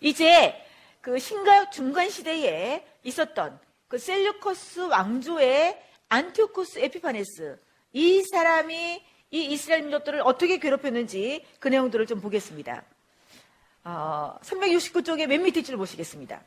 이제 0.00 0.54
그 1.00 1.18
신가역 1.18 1.72
중간 1.72 2.08
시대에 2.08 2.86
있었던 3.02 3.58
그 3.88 3.98
셀류코스 3.98 4.82
왕조의 4.82 5.82
안티오코스 6.10 6.78
에피파네스 6.78 7.58
이 7.92 8.22
사람이 8.22 9.04
이 9.32 9.44
이스라엘 9.46 9.82
민족들을 9.82 10.20
어떻게 10.20 10.58
괴롭혔는지 10.58 11.44
그 11.58 11.66
내용들을 11.66 12.06
좀 12.06 12.20
보겠습니다. 12.20 12.84
어, 13.88 14.36
369쪽에 14.42 15.28
맨 15.28 15.44
밑에 15.44 15.62
줄 15.62 15.76
보시겠습니다. 15.76 16.40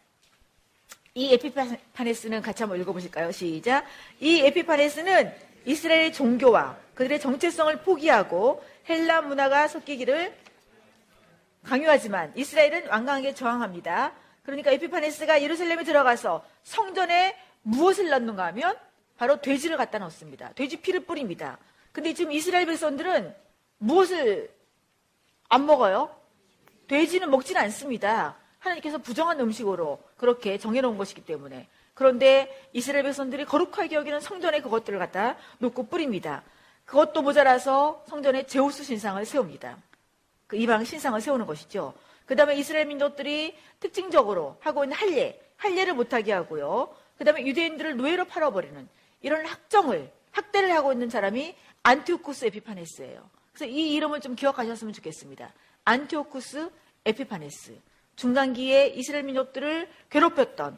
이 1.16 1.34
에피파네스는 1.34 2.42
같이 2.42 2.64
한번 2.64 2.82
읽어보실까요? 2.82 3.32
시작. 3.32 3.86
이 4.20 4.42
에피파네스는 4.42 5.34
이스라엘의 5.64 6.12
종교와 6.12 6.78
그들의 6.96 7.22
정체성을 7.22 7.78
포기하고 7.84 8.62
헬라 8.90 9.22
문화가 9.22 9.70
섞이기를 9.70 10.36
강요하지만 11.64 12.34
이스라엘은 12.36 12.90
완강하게 12.90 13.34
저항합니다. 13.34 14.12
그러니까 14.44 14.72
에피파네스가 14.72 15.42
예루살렘에 15.42 15.86
들어가서 15.86 16.46
성전에 16.64 17.38
무엇을 17.62 18.10
넣는가 18.10 18.48
하면 18.48 18.76
바로 19.16 19.40
돼지를 19.40 19.78
갖다 19.78 19.98
넣습니다. 20.00 20.52
돼지 20.56 20.76
피를 20.82 21.06
뿌립니다. 21.06 21.58
근데 21.94 22.14
지금 22.14 22.34
이스라엘 22.34 22.66
백성들은 22.66 23.34
무엇을 23.78 24.54
안 25.48 25.66
먹어요? 25.66 26.19
돼지는 26.90 27.30
먹지는 27.30 27.62
않습니다. 27.62 28.36
하나님께서 28.58 28.98
부정한 28.98 29.40
음식으로 29.40 30.02
그렇게 30.18 30.58
정해놓은 30.58 30.98
것이기 30.98 31.22
때문에. 31.22 31.68
그런데 31.94 32.68
이스라엘 32.74 33.04
백성들이 33.04 33.46
거룩하게 33.46 33.96
여기는 33.96 34.20
성전에 34.20 34.62
그것들을 34.62 34.98
갖다 34.98 35.38
놓고 35.60 35.88
뿌립니다. 35.88 36.44
그것도 36.86 37.22
모자라서 37.22 38.04
성전에 38.08 38.48
제우스 38.48 38.84
신상을 38.84 39.24
세웁니다. 39.24 39.78
그 40.48 40.56
이방 40.58 40.84
신상을 40.84 41.22
세우는 41.22 41.46
것이죠. 41.46 41.94
그 42.26 42.36
다음에 42.36 42.56
이스라엘 42.56 42.88
민족들이 42.88 43.56
특징적으로 43.80 44.58
하고 44.60 44.84
있는 44.84 44.98
할례, 44.98 45.40
할례를 45.58 45.94
못하게 45.94 46.34
하고요. 46.34 46.96
그 47.20 47.24
다음에 47.24 47.46
유대인들을 47.46 47.98
노예로 47.98 48.26
팔아버리는 48.26 48.90
이런 49.22 49.46
학정을, 49.46 50.12
학대를 50.32 50.74
하고 50.74 50.92
있는 50.92 51.10
사람이 51.10 51.56
안티오쿠스 51.84 52.46
에피파네스예요. 52.46 53.30
그래서 53.54 53.72
이 53.72 53.94
이름을 53.94 54.22
좀 54.22 54.36
기억하셨으면 54.36 54.94
좋겠습니다. 54.94 55.54
안티오쿠스 55.86 56.70
에피파네스. 57.06 57.80
중간기에 58.16 58.88
이스라엘 58.88 59.24
민족들을 59.24 59.90
괴롭혔던 60.10 60.78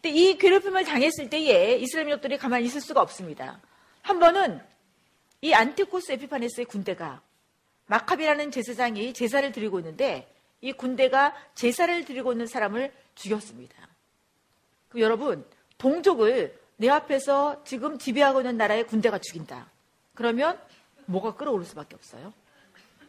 근데 0.00 0.16
이 0.16 0.38
괴롭힘을 0.38 0.84
당했을 0.84 1.28
때에 1.28 1.76
이스라엘 1.76 2.06
민족들이 2.06 2.38
가만히 2.38 2.64
있을 2.64 2.80
수가 2.80 3.02
없습니다. 3.02 3.60
한 4.00 4.18
번은 4.18 4.60
이 5.42 5.52
안티코스 5.52 6.12
에피파네스의 6.12 6.64
군대가 6.64 7.20
마카비라는 7.86 8.50
제사장이 8.50 9.12
제사를 9.12 9.52
드리고 9.52 9.78
있는데 9.80 10.32
이 10.62 10.72
군대가 10.72 11.34
제사를 11.54 12.04
드리고 12.04 12.32
있는 12.32 12.46
사람을 12.46 12.92
죽였습니다. 13.14 13.88
그럼 14.88 15.02
여러분 15.02 15.44
동족을 15.76 16.58
내 16.76 16.88
앞에서 16.88 17.62
지금 17.64 17.98
지배하고 17.98 18.40
있는 18.40 18.56
나라의 18.56 18.86
군대가 18.86 19.18
죽인다. 19.18 19.70
그러면 20.14 20.58
뭐가 21.04 21.34
끌어오를 21.34 21.66
수밖에 21.66 21.94
없어요? 21.94 22.32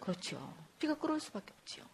그렇죠. 0.01 0.53
피가 0.79 0.95
끌어올 0.95 1.21
수밖에 1.21 1.53
없지요. 1.59 1.85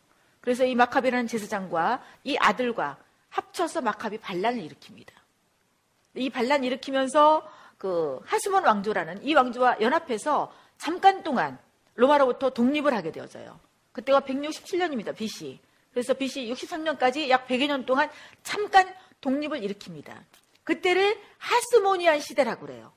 그래서 0.41 0.65
이 0.65 0.73
마카비라는 0.73 1.27
제사장과 1.27 2.03
이 2.23 2.37
아들과 2.37 2.97
합쳐서 3.29 3.81
마카비 3.81 4.17
반란을 4.17 4.67
일으킵니다. 4.67 5.11
이 6.15 6.29
반란 6.29 6.63
일으키면서 6.63 7.47
그 7.77 8.19
하스몬 8.25 8.65
왕조라는 8.65 9.23
이 9.23 9.35
왕조와 9.35 9.81
연합해서 9.81 10.51
잠깐 10.77 11.21
동안 11.21 11.59
로마로부터 11.95 12.51
독립을 12.51 12.93
하게 12.93 13.11
되어져요. 13.11 13.59
그때가 13.91 14.21
167년입니다. 14.21 15.15
BC. 15.15 15.59
그래서 15.91 16.13
BC 16.13 16.51
63년까지 16.51 17.29
약 17.29 17.47
100여 17.47 17.67
년 17.67 17.85
동안 17.85 18.09
잠깐 18.43 18.93
독립을 19.21 19.61
일으킵니다. 19.61 20.15
그때를 20.63 21.19
하스모니안 21.37 22.19
시대라고 22.19 22.65
그래요. 22.67 22.93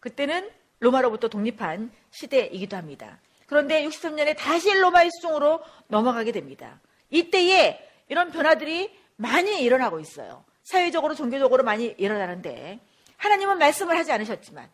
그때는 0.00 0.50
로마로부터 0.80 1.28
독립한 1.28 1.92
시대이기도 2.10 2.76
합니다. 2.76 3.18
그런데 3.50 3.84
63년에 3.84 4.36
다시 4.36 4.72
로마의 4.72 5.10
수종으로 5.10 5.60
넘어가게 5.88 6.32
됩니다. 6.32 6.80
이때에 7.10 7.78
이런 8.08 8.30
변화들이 8.30 8.96
많이 9.16 9.60
일어나고 9.62 10.00
있어요. 10.00 10.44
사회적으로 10.62 11.14
종교적으로 11.14 11.64
많이 11.64 11.94
일어나는데 11.98 12.80
하나님은 13.16 13.58
말씀을 13.58 13.98
하지 13.98 14.12
않으셨지만 14.12 14.70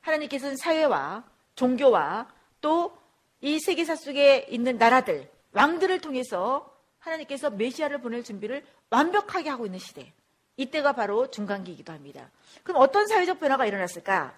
하나님께서는 0.00 0.56
사회와 0.56 1.24
종교와 1.54 2.28
또 2.62 3.06
이 3.40 3.60
세계사 3.60 3.94
속에 3.96 4.46
있는 4.50 4.78
나라들, 4.78 5.30
왕들을 5.52 6.00
통해서 6.00 6.74
하나님께서 6.98 7.50
메시아를 7.50 8.00
보낼 8.00 8.24
준비를 8.24 8.64
완벽하게 8.90 9.50
하고 9.50 9.66
있는 9.66 9.78
시대. 9.78 10.12
이때가 10.56 10.94
바로 10.94 11.30
중간기이기도 11.30 11.92
합니다. 11.92 12.30
그럼 12.62 12.80
어떤 12.80 13.06
사회적 13.06 13.38
변화가 13.38 13.66
일어났을까? 13.66 14.34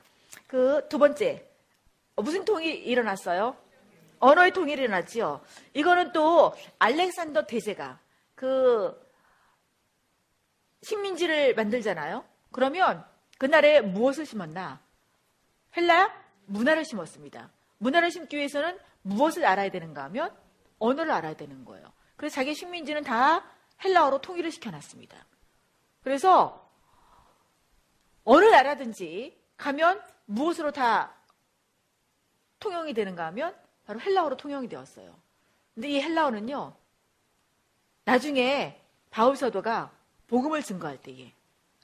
그 0.46 0.86
두 0.88 0.98
번째, 0.98 1.47
무슨 2.22 2.44
통일이 2.44 2.78
일어났어요? 2.78 3.56
언어의 4.20 4.52
통일이 4.52 4.82
일어났지요. 4.82 5.40
이거는 5.74 6.12
또 6.12 6.54
알렉산더 6.78 7.46
대제가 7.46 8.00
그 8.34 9.08
식민지를 10.82 11.54
만들잖아요. 11.54 12.24
그러면 12.50 13.04
그날에 13.38 13.80
무엇을 13.80 14.26
심었나? 14.26 14.80
헬라 15.76 16.12
문화를 16.46 16.84
심었습니다. 16.84 17.50
문화를 17.78 18.10
심기 18.10 18.36
위해서는 18.36 18.78
무엇을 19.02 19.44
알아야 19.44 19.70
되는가 19.70 20.04
하면 20.04 20.34
언어를 20.78 21.12
알아야 21.12 21.34
되는 21.34 21.64
거예요. 21.64 21.92
그래서 22.16 22.34
자기 22.34 22.54
식민지는 22.54 23.04
다 23.04 23.44
헬라어로 23.84 24.20
통일을 24.20 24.50
시켜놨습니다. 24.50 25.24
그래서 26.02 26.68
어느 28.24 28.44
나라든지 28.44 29.40
가면 29.56 30.02
무엇으로 30.26 30.72
다 30.72 31.14
통용이 32.60 32.94
되는가 32.94 33.26
하면 33.26 33.54
바로 33.86 34.00
헬라어로 34.00 34.36
통용이 34.36 34.68
되었어요. 34.68 35.14
근데 35.74 35.88
이 35.88 36.00
헬라어는요, 36.00 36.74
나중에 38.04 38.80
바울 39.10 39.36
사도가 39.36 39.90
복음을 40.26 40.62
증거할 40.62 40.98
때에 40.98 41.32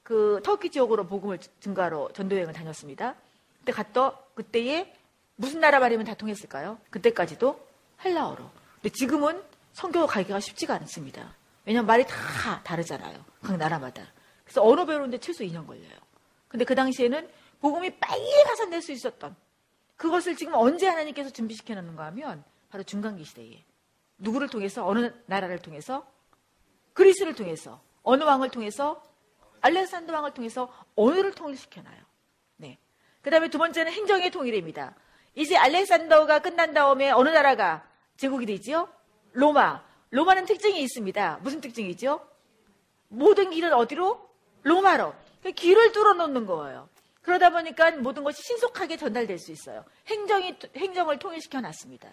그 0.02 0.40
터키 0.44 0.70
지역으로 0.70 1.06
복음을 1.06 1.38
증거하러 1.60 2.10
전도 2.12 2.36
여행을 2.36 2.52
다녔습니다. 2.52 3.14
그때 3.58 3.72
갔더 3.72 4.26
그때에 4.34 4.94
무슨 5.36 5.60
나라 5.60 5.80
말이면 5.80 6.06
다 6.06 6.14
통했을까요? 6.14 6.78
그때까지도 6.90 7.66
헬라어로. 8.04 8.50
근데 8.74 8.90
지금은 8.90 9.42
성교 9.72 10.06
가기가 10.06 10.40
쉽지가 10.40 10.74
않습니다. 10.74 11.34
왜냐면 11.64 11.86
말이 11.86 12.06
다 12.06 12.62
다르잖아요. 12.62 13.24
각 13.42 13.56
나라마다. 13.56 14.06
그래서 14.44 14.62
언어 14.62 14.84
배우는데 14.84 15.18
최소 15.18 15.42
2년 15.44 15.66
걸려요. 15.66 15.96
근데 16.48 16.64
그 16.64 16.74
당시에는 16.74 17.28
복음이 17.60 17.98
빨리 17.98 18.44
가서낼 18.44 18.82
수 18.82 18.92
있었던 18.92 19.34
그것을 19.96 20.36
지금 20.36 20.54
언제 20.54 20.86
하나님께서 20.88 21.30
준비시켜 21.30 21.74
놓는가 21.74 22.06
하면 22.06 22.44
바로 22.70 22.82
중간기 22.82 23.24
시대에 23.24 23.64
누구를 24.18 24.48
통해서 24.48 24.86
어느 24.86 25.12
나라를 25.26 25.58
통해서 25.60 26.06
그리스를 26.92 27.34
통해서 27.34 27.80
어느 28.02 28.22
왕을 28.22 28.50
통해서 28.50 29.02
알렉산더 29.60 30.12
왕을 30.12 30.34
통해서 30.34 30.72
언어를 30.94 31.32
통일시켜놔요. 31.32 32.02
네. 32.56 32.78
그 33.22 33.30
다음에 33.30 33.48
두 33.48 33.58
번째는 33.58 33.92
행정의 33.92 34.30
통일입니다. 34.30 34.94
이제 35.34 35.56
알렉산더가 35.56 36.40
끝난 36.40 36.74
다음에 36.74 37.10
어느 37.10 37.30
나라가 37.30 37.86
제국이 38.16 38.46
되지요? 38.46 38.88
로마. 39.32 39.82
로마는 40.10 40.44
특징이 40.44 40.80
있습니다. 40.82 41.40
무슨 41.42 41.60
특징이죠? 41.60 42.20
모든 43.08 43.50
길은 43.50 43.72
어디로? 43.72 44.30
로마로. 44.62 45.14
그 45.42 45.52
길을 45.52 45.92
뚫어놓는 45.92 46.46
거예요. 46.46 46.88
그러다 47.24 47.50
보니까 47.50 47.90
모든 47.92 48.22
것이 48.22 48.42
신속하게 48.42 48.98
전달될 48.98 49.38
수 49.38 49.50
있어요. 49.50 49.84
행정이, 50.06 50.58
행정을 50.76 51.18
통일시켜 51.18 51.60
놨습니다. 51.60 52.10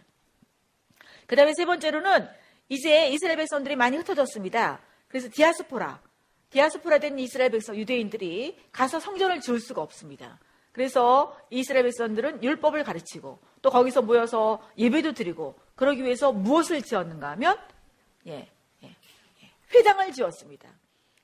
그 1.27 1.35
다음에 1.35 1.53
세 1.53 1.65
번째로는 1.65 2.27
이제 2.69 3.09
이스라엘 3.09 3.37
백성들이 3.37 3.75
많이 3.75 3.97
흩어졌습니다. 3.97 4.81
그래서 5.09 5.27
디아스포라, 5.29 6.01
디아스포라 6.49 6.99
된 6.99 7.19
이스라엘 7.19 7.51
백성, 7.51 7.75
유대인들이 7.75 8.57
가서 8.71 9.01
성전을 9.01 9.41
지을 9.41 9.59
수가 9.59 9.81
없습니다. 9.81 10.39
그래서 10.71 11.37
이스라엘 11.49 11.83
백성들은 11.83 12.41
율법을 12.41 12.85
가르치고 12.85 13.39
또 13.61 13.69
거기서 13.69 14.01
모여서 14.03 14.65
예배도 14.77 15.11
드리고 15.11 15.59
그러기 15.75 16.03
위해서 16.03 16.31
무엇을 16.31 16.81
지었는가 16.81 17.31
하면 17.31 17.57
예, 18.27 18.49
예, 18.83 18.87
예, 19.43 19.51
회당을 19.73 20.13
지었습니다. 20.13 20.69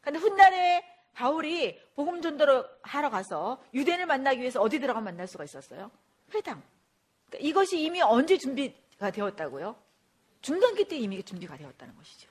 그런데 0.02 0.20
훗날에 0.20 0.97
바울이 1.18 1.80
복음 1.96 2.22
전도를 2.22 2.64
하러 2.84 3.10
가서 3.10 3.60
유대인을 3.74 4.06
만나기 4.06 4.40
위해서 4.40 4.62
어디 4.62 4.80
들어가 4.80 5.02
만날 5.02 5.28
수가 5.28 5.46
있었어요? 5.46 5.90
회당. 6.36 6.62
그러니까 7.26 7.50
이것이 7.50 7.82
이미 7.82 8.04
언제 8.04 8.38
준비가 8.38 9.10
되었다고요? 9.10 9.76
중간기 10.42 10.88
때 10.88 10.96
이미 10.96 11.24
준비가 11.24 11.58
되었다는 11.58 11.96
것이죠. 11.96 12.30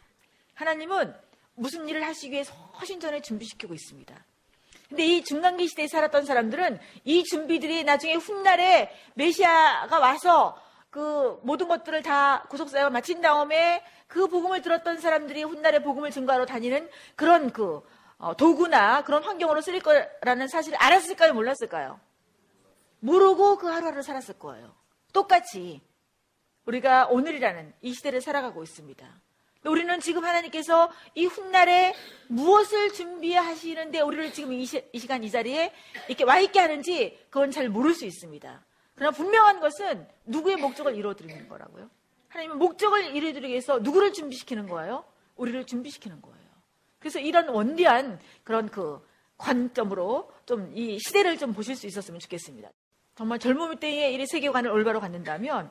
하나님은 0.54 1.12
무슨 1.56 1.88
일을 1.88 2.04
하시기 2.04 2.30
위해 2.32 2.44
서신 2.44 3.00
전에 3.00 3.20
준비시키고 3.22 3.74
있습니다. 3.74 4.24
근데 4.88 5.04
이 5.04 5.24
중간기 5.24 5.66
시대에 5.66 5.88
살았던 5.88 6.24
사람들은 6.24 6.78
이 7.02 7.24
준비들이 7.24 7.82
나중에 7.82 8.14
훗날에 8.14 8.92
메시아가 9.14 9.98
와서 9.98 10.62
그 10.90 11.40
모든 11.42 11.66
것들을 11.66 12.04
다 12.04 12.44
구속사역을 12.50 12.92
마친 12.92 13.20
다음에 13.20 13.82
그 14.06 14.28
복음을 14.28 14.62
들었던 14.62 15.00
사람들이 15.00 15.42
훗날에 15.42 15.82
복음을 15.82 16.12
증거하러 16.12 16.46
다니는 16.46 16.88
그런 17.16 17.50
그 17.50 17.78
어, 17.78 17.82
도구나 18.36 19.02
그런 19.04 19.22
환경으로 19.22 19.60
쓰일 19.60 19.80
거라는 19.80 20.48
사실을 20.48 20.78
알았을까요? 20.80 21.34
몰랐을까요? 21.34 22.00
모르고 23.00 23.58
그 23.58 23.66
하루하루 23.66 24.02
살았을 24.02 24.38
거예요. 24.38 24.74
똑같이 25.12 25.80
우리가 26.64 27.06
오늘이라는 27.06 27.74
이 27.82 27.92
시대를 27.94 28.20
살아가고 28.20 28.62
있습니다. 28.62 29.06
우리는 29.64 30.00
지금 30.00 30.24
하나님께서 30.24 30.90
이 31.14 31.26
훗날에 31.26 31.94
무엇을 32.28 32.92
준비하시는데 32.92 34.00
우리를 34.00 34.32
지금 34.32 34.52
이, 34.52 34.64
시, 34.64 34.84
이 34.92 34.98
시간 34.98 35.24
이 35.24 35.30
자리에 35.30 35.72
이렇게 36.08 36.24
와 36.24 36.38
있게 36.38 36.60
하는지 36.60 37.18
그건 37.30 37.50
잘 37.50 37.68
모를 37.68 37.94
수 37.94 38.04
있습니다. 38.04 38.64
그러나 38.94 39.10
분명한 39.10 39.60
것은 39.60 40.08
누구의 40.24 40.56
목적을 40.56 40.94
이루어드리는 40.94 41.48
거라고요? 41.48 41.90
하나님은 42.28 42.58
목적을 42.58 43.16
이루어드리기 43.16 43.48
위해서 43.48 43.78
누구를 43.78 44.12
준비시키는 44.12 44.68
거예요? 44.68 45.04
우리를 45.36 45.66
준비시키는 45.66 46.22
거예요. 46.22 46.45
그래서 46.98 47.18
이런 47.18 47.48
원대한 47.48 48.18
그런 48.44 48.68
그 48.68 49.04
관점으로 49.38 50.30
좀 50.46 50.72
이 50.74 50.98
시대를 50.98 51.38
좀 51.38 51.52
보실 51.52 51.76
수 51.76 51.86
있었으면 51.86 52.20
좋겠습니다. 52.20 52.70
정말 53.14 53.38
젊은 53.38 53.78
때에 53.78 54.12
이 54.12 54.26
세계관을 54.26 54.70
올바로 54.70 55.00
갖는다면 55.00 55.70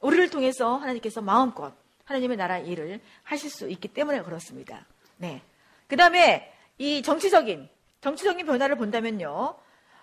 우리를 0.00 0.30
통해서 0.30 0.76
하나님께서 0.76 1.20
마음껏 1.20 1.72
하나님의 2.04 2.36
나라 2.36 2.58
일을 2.58 3.00
하실 3.22 3.50
수 3.50 3.68
있기 3.68 3.88
때문에 3.88 4.22
그렇습니다. 4.22 4.86
네. 5.16 5.42
그 5.88 5.96
다음에 5.96 6.52
이 6.78 7.02
정치적인, 7.02 7.68
정치적인 8.00 8.46
변화를 8.46 8.76
본다면요. 8.76 9.56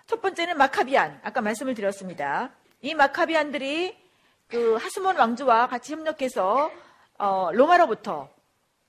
첫 0.06 0.20
번째는 0.20 0.56
마카비안. 0.58 1.20
아까 1.22 1.40
말씀을 1.40 1.74
드렸습니다. 1.74 2.50
이 2.82 2.94
마카비안들이 2.94 3.96
그 4.48 4.74
하스몬 4.76 5.16
왕조와 5.16 5.68
같이 5.68 5.92
협력해서 5.92 6.70
어, 7.18 7.50
로마로부터 7.52 8.28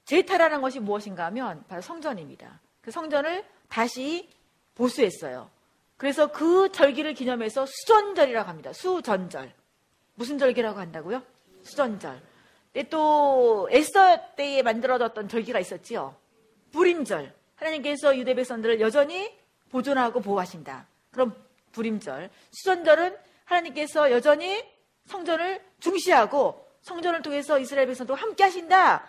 제타라는 0.06 0.62
것이 0.62 0.80
무엇인가 0.80 1.26
하면 1.26 1.64
바로 1.68 1.82
성전입니다. 1.82 2.60
그 2.82 2.91
성전을 2.91 3.43
다시 3.68 4.30
보수했어요. 4.76 5.49
그래서 5.97 6.28
그 6.28 6.72
절기를 6.72 7.14
기념해서 7.14 7.66
수전절이라고 7.66 8.47
합니다. 8.49 8.74
수전절. 8.74 9.51
무슨 10.16 10.38
절기라고 10.38 10.80
한다고요? 10.80 11.24
수전절. 11.64 12.22
또 12.89 13.68
에스터 13.72 14.36
때에 14.36 14.62
만들어졌던 14.62 15.30
절기가 15.30 15.60
있었지요. 15.60 16.16
불임절. 16.72 17.34
하나님께서 17.56 18.18
유대 18.18 18.34
백성들을 18.34 18.82
여전히 18.82 19.34
보존하고 19.72 20.20
보호하신다. 20.20 20.86
그럼 21.12 21.34
불임절. 21.72 22.30
수전절은 22.51 23.18
하나님께서 23.45 24.12
여전히 24.12 24.64
성전을 25.06 25.64
중시하고 25.80 26.66
성전을 26.82 27.22
통해서 27.22 27.58
이스라엘 27.60 27.88
백성도 27.88 28.14
함께 28.14 28.43
하신다. 28.43 29.08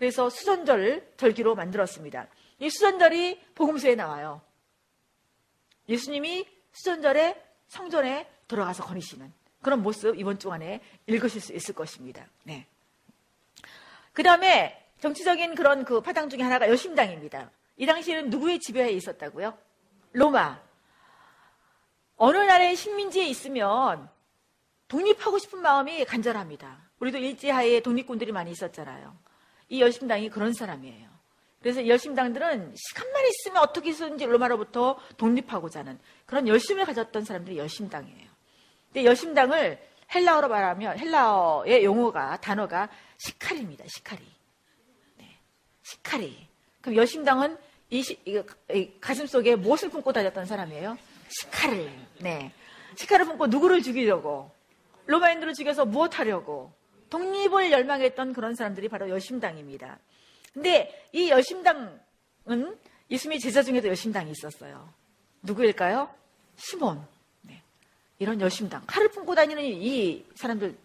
그래서 0.00 0.30
수전절 0.30 1.12
절기로 1.18 1.54
만들었습니다. 1.54 2.26
이 2.58 2.70
수전절이 2.70 3.38
복음서에 3.54 3.96
나와요. 3.96 4.40
예수님이 5.90 6.48
수전절에 6.72 7.38
성전에 7.68 8.26
들어가서 8.48 8.82
거니시는 8.84 9.30
그런 9.60 9.82
모습 9.82 10.18
이번 10.18 10.38
주 10.38 10.50
안에 10.50 10.80
읽으실 11.06 11.42
수 11.42 11.52
있을 11.52 11.74
것입니다. 11.74 12.26
네. 12.44 12.66
그 14.14 14.22
다음에 14.22 14.90
정치적인 15.00 15.54
그런 15.54 15.84
그 15.84 16.00
파당 16.00 16.30
중에 16.30 16.40
하나가 16.40 16.66
여심당입니다. 16.70 17.50
이 17.76 17.84
당시에는 17.84 18.30
누구의 18.30 18.58
지배하에 18.58 18.92
있었다고요? 18.92 19.58
로마. 20.12 20.62
어느 22.16 22.38
나라의 22.38 22.74
식민지에 22.74 23.26
있으면 23.26 24.08
독립하고 24.88 25.36
싶은 25.36 25.60
마음이 25.60 26.06
간절합니다. 26.06 26.90
우리도 27.00 27.18
일제하에 27.18 27.80
독립군들이 27.80 28.32
많이 28.32 28.50
있었잖아요. 28.50 29.28
이 29.70 29.80
여심당이 29.80 30.28
그런 30.28 30.52
사람이에요. 30.52 31.08
그래서 31.62 31.86
열심당들은 31.86 32.74
시간만 32.76 33.22
있으면 33.28 33.62
어떻게 33.62 33.90
해서든지 33.90 34.26
로마로부터 34.26 34.98
독립하고자 35.16 35.80
하는 35.80 35.98
그런 36.26 36.48
열심을 36.48 36.84
가졌던 36.84 37.24
사람들이 37.24 37.56
열심당이에요. 37.56 38.28
근데 38.86 39.04
열심당을 39.04 39.78
헬라어로 40.12 40.48
말하면 40.48 40.98
헬라어의 40.98 41.84
용어가 41.84 42.40
단어가 42.40 42.88
시카리입니다. 43.18 43.84
시카리. 43.86 44.24
네. 45.18 45.38
시카리. 45.82 46.48
그럼 46.80 46.96
열심당은 46.96 47.56
이, 47.90 48.02
시, 48.02 48.18
이, 48.24 48.42
이 48.72 48.92
가슴 49.00 49.26
속에 49.26 49.54
무엇을 49.54 49.90
품고 49.90 50.12
다녔던 50.12 50.46
사람이에요? 50.46 50.98
시카를. 51.28 51.92
네. 52.20 52.52
시카를 52.96 53.26
품고 53.26 53.46
누구를 53.48 53.82
죽이려고 53.82 54.50
로마인들을 55.06 55.54
죽여서 55.54 55.84
무엇하려고 55.84 56.72
독립을 57.10 57.70
열망했던 57.72 58.32
그런 58.32 58.54
사람들이 58.54 58.88
바로 58.88 59.08
열심당입니다. 59.08 59.98
근데 60.52 61.06
이 61.12 61.30
여심당은 61.30 62.78
예수님의 63.10 63.40
제자 63.40 63.62
중에도 63.62 63.88
여심당이 63.88 64.30
있었어요. 64.30 64.88
누구일까요? 65.42 66.08
시몬. 66.56 67.04
네. 67.42 67.62
이런 68.18 68.40
여심당. 68.40 68.82
칼을 68.86 69.08
품고 69.10 69.34
다니는 69.34 69.62
이 69.64 70.24
사람들도 70.34 70.76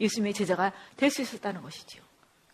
예수님의 0.00 0.34
제자가 0.34 0.72
될 0.96 1.10
수 1.10 1.22
있었다는 1.22 1.62
것이죠. 1.62 2.02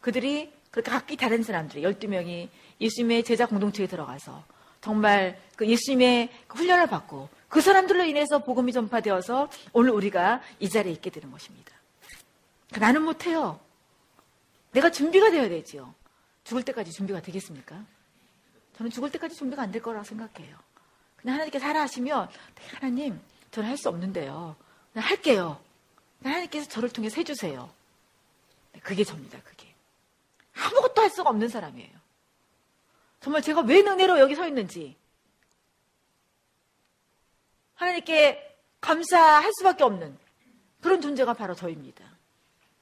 그들이 0.01 0.53
그렇게 0.71 0.91
각기 0.91 1.17
다른 1.17 1.43
사람들이 1.43 1.83
12명이 1.83 2.49
예수님의 2.81 3.25
제자 3.25 3.47
공동체에 3.47 3.87
들어가서 3.87 4.45
정말 4.81 5.41
그 5.57 5.67
예수님의 5.67 6.31
그 6.47 6.59
훈련을 6.59 6.87
받고 6.87 7.29
그 7.49 7.61
사람들로 7.61 8.05
인해서 8.05 8.41
복음이 8.41 8.73
전파되어서 8.73 9.49
오늘 9.73 9.91
우리가 9.93 10.43
이 10.61 10.69
자리에 10.69 10.93
있게 10.93 11.11
되는 11.11 11.31
것입니다. 11.31 11.76
나는 12.71 13.03
못해요. 13.03 13.61
내가 14.73 14.91
준비가 14.91 15.31
되어야 15.31 15.49
되지요. 15.49 15.95
죽을 16.45 16.63
때까지 16.65 16.93
준비가 16.93 17.21
되겠습니까? 17.21 17.83
저는 18.77 18.91
죽을 18.91 19.11
때까지 19.11 19.35
준비가 19.35 19.63
안 19.63 19.73
될 19.73 19.83
거라고 19.83 20.05
생각해요. 20.05 20.57
그냥 21.17 21.35
하나님께서 21.35 21.67
하라 21.67 21.83
하시면, 21.83 22.29
네, 22.29 22.67
하나님, 22.75 23.21
저는 23.51 23.69
할 23.69 23.77
수 23.79 23.89
없는데요. 23.89 24.55
그냥 24.93 25.09
할게요. 25.09 25.61
하나님께서 26.23 26.69
저를 26.69 26.91
통해서 26.91 27.17
해주세요. 27.17 27.71
네, 28.73 28.81
그게 28.81 29.03
접니다, 29.05 29.41
그게. 29.43 29.75
아무것도 30.55 31.03
할 31.03 31.11
수가 31.11 31.31
없는 31.31 31.49
사람이에요. 31.49 31.97
정말 33.21 33.43
제가 33.43 33.63
왜 33.63 33.81
은혜로 33.81 34.19
여기 34.21 34.35
서 34.35 34.47
있는지. 34.47 34.97
하나님께 37.75 38.59
감사할 38.81 39.53
수밖에 39.59 39.85
없는 39.85 40.17
그런 40.81 41.01
존재가 41.01 41.35
바로 41.35 41.55
저입니다. 41.55 42.05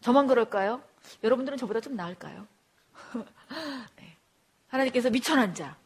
저만 0.05 0.27
그럴까요? 0.27 0.83
여러분들은 1.23 1.57
저보다 1.57 1.81
좀 1.81 1.97
나을까요? 1.97 2.47
네. 3.97 4.19
하나님께서 4.69 5.09
미천한 5.09 5.55
자, 5.55 5.79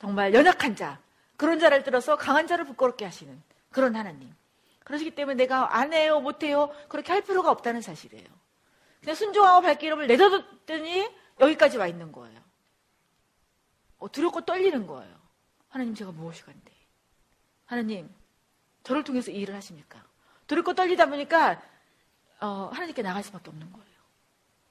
정말 0.00 0.34
연약한 0.34 0.74
자, 0.74 0.98
그런 1.36 1.60
자를 1.60 1.84
들어서 1.84 2.16
강한 2.16 2.48
자를 2.48 2.64
부끄럽게 2.64 3.04
하시는 3.04 3.40
그런 3.70 3.94
하나님. 3.94 4.34
그러시기 4.82 5.14
때문에 5.14 5.36
내가 5.36 5.76
안 5.76 5.92
해요, 5.92 6.20
못 6.20 6.42
해요, 6.42 6.74
그렇게 6.88 7.12
할 7.12 7.22
필요가 7.22 7.52
없다는 7.52 7.82
사실이에요. 7.82 8.26
그냥 9.00 9.14
순종하고 9.14 9.60
발기름을 9.60 10.08
내려뒀더니 10.08 11.08
여기까지 11.38 11.78
와 11.78 11.86
있는 11.86 12.10
거예요. 12.10 12.40
어, 13.98 14.10
두렵고 14.10 14.40
떨리는 14.40 14.88
거예요. 14.88 15.14
하나님 15.68 15.94
제가 15.94 16.10
무엇이 16.10 16.42
간데? 16.42 16.72
하나님, 17.66 18.12
저를 18.82 19.04
통해서 19.04 19.30
이 19.30 19.36
일을 19.36 19.54
하십니까? 19.54 20.04
두렵고 20.48 20.74
떨리다 20.74 21.06
보니까 21.06 21.62
어, 22.42 22.70
하나님께 22.72 23.02
나갈 23.02 23.22
수밖에 23.22 23.50
없는 23.50 23.72
거예요. 23.72 23.86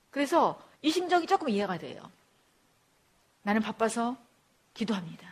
그래서 0.10 0.62
이 0.82 0.92
심정이 0.92 1.26
조금 1.26 1.50
이해가 1.50 1.78
돼요. 1.78 2.12
나는 3.44 3.62
바빠서 3.62 4.18
기도합니다. 4.74 5.32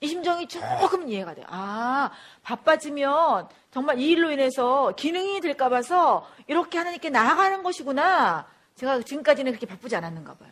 이 0.00 0.08
심정이 0.08 0.48
조금 0.48 1.08
이해가 1.08 1.34
돼요. 1.34 1.46
아, 1.48 2.10
바빠지면 2.42 3.48
정말 3.70 4.00
이 4.00 4.10
일로 4.10 4.32
인해서 4.32 4.92
기능이 4.96 5.40
될까 5.40 5.68
봐서 5.68 6.28
이렇게 6.46 6.78
하나님께 6.78 7.10
나아가는 7.10 7.62
것이구나. 7.62 8.46
제가 8.74 9.02
지금까지는 9.02 9.52
그렇게 9.52 9.66
바쁘지 9.66 9.94
않았는가 9.96 10.34
봐요. 10.34 10.50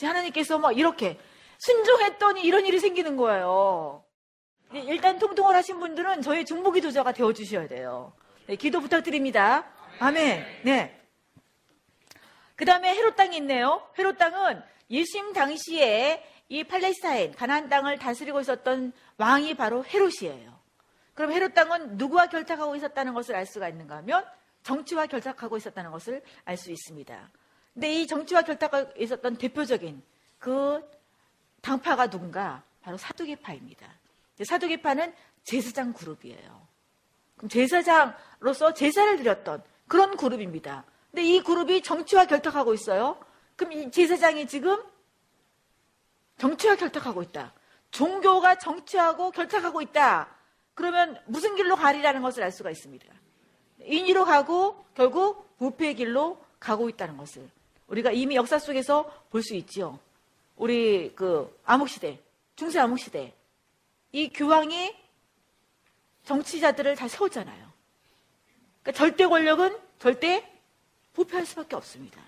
하나님께서 0.00 0.58
막 0.58 0.78
이렇게 0.78 1.18
순종했더니 1.58 2.42
이런 2.42 2.66
일이 2.66 2.78
생기는 2.78 3.16
거예요. 3.16 4.04
일단 4.72 5.18
통통을 5.18 5.56
하신 5.56 5.80
분들은 5.80 6.22
저희 6.22 6.44
중보기 6.44 6.80
도자가 6.80 7.12
되어주셔야 7.12 7.66
돼요. 7.66 8.12
네, 8.48 8.56
기도 8.56 8.80
부탁드립니다. 8.80 9.66
아멘. 9.98 10.62
네. 10.64 10.98
그 12.56 12.64
다음에 12.64 12.94
헤롯 12.94 13.14
땅이 13.14 13.36
있네요. 13.36 13.86
헤롯 13.98 14.16
땅은 14.16 14.62
예수님 14.88 15.34
당시에 15.34 16.26
이 16.48 16.64
팔레스타인, 16.64 17.32
가나안 17.34 17.68
땅을 17.68 17.98
다스리고 17.98 18.40
있었던 18.40 18.94
왕이 19.18 19.52
바로 19.52 19.84
헤롯이에요. 19.84 20.58
그럼 21.12 21.32
헤롯 21.32 21.52
땅은 21.52 21.98
누구와 21.98 22.28
결탁하고 22.28 22.74
있었다는 22.74 23.12
것을 23.12 23.36
알 23.36 23.44
수가 23.44 23.68
있는가 23.68 23.96
하면 23.98 24.24
정치와 24.62 25.08
결탁하고 25.08 25.58
있었다는 25.58 25.90
것을 25.90 26.22
알 26.46 26.56
수 26.56 26.72
있습니다. 26.72 27.30
근데 27.74 27.92
이 27.92 28.06
정치와 28.06 28.40
결탁하고 28.42 28.92
있었던 28.98 29.36
대표적인 29.36 30.02
그 30.38 30.82
당파가 31.60 32.08
누군가? 32.08 32.62
바로 32.80 32.96
사두개파입니다. 32.96 33.86
사두개파는 34.42 35.14
제사장 35.44 35.92
그룹이에요. 35.92 36.67
그럼 37.38 37.48
제사장으로서 37.48 38.74
제사를 38.74 39.16
드렸던 39.16 39.62
그런 39.86 40.16
그룹입니다. 40.16 40.84
근데 41.10 41.24
이 41.24 41.42
그룹이 41.42 41.82
정치와 41.82 42.26
결탁하고 42.26 42.74
있어요. 42.74 43.18
그럼 43.56 43.72
이 43.72 43.90
제사장이 43.90 44.46
지금 44.46 44.76
정치와 46.36 46.76
결탁하고 46.76 47.22
있다. 47.22 47.54
종교가 47.90 48.58
정치하고 48.58 49.30
결탁하고 49.30 49.80
있다. 49.82 50.28
그러면 50.74 51.18
무슨 51.26 51.56
길로 51.56 51.74
가리라는 51.74 52.22
것을 52.22 52.42
알 52.44 52.52
수가 52.52 52.70
있습니다. 52.70 53.06
인위로 53.80 54.24
가고 54.24 54.84
결국 54.94 55.56
부패의 55.58 55.94
길로 55.94 56.44
가고 56.60 56.88
있다는 56.88 57.16
것을 57.16 57.48
우리가 57.86 58.12
이미 58.12 58.36
역사 58.36 58.58
속에서 58.58 59.10
볼 59.30 59.42
수 59.42 59.54
있지요. 59.54 59.98
우리 60.56 61.12
그 61.14 61.56
암흑시대, 61.64 62.20
중세 62.56 62.80
암흑시대 62.80 63.32
이 64.12 64.28
교황이 64.28 64.94
정치자들을 66.28 66.94
다 66.96 67.08
세웠잖아요. 67.08 67.72
그러니까 68.82 68.92
절대 68.92 69.26
권력은 69.26 69.76
절대 69.98 70.46
부패할 71.14 71.46
수밖에 71.46 71.74
없습니다. 71.74 72.20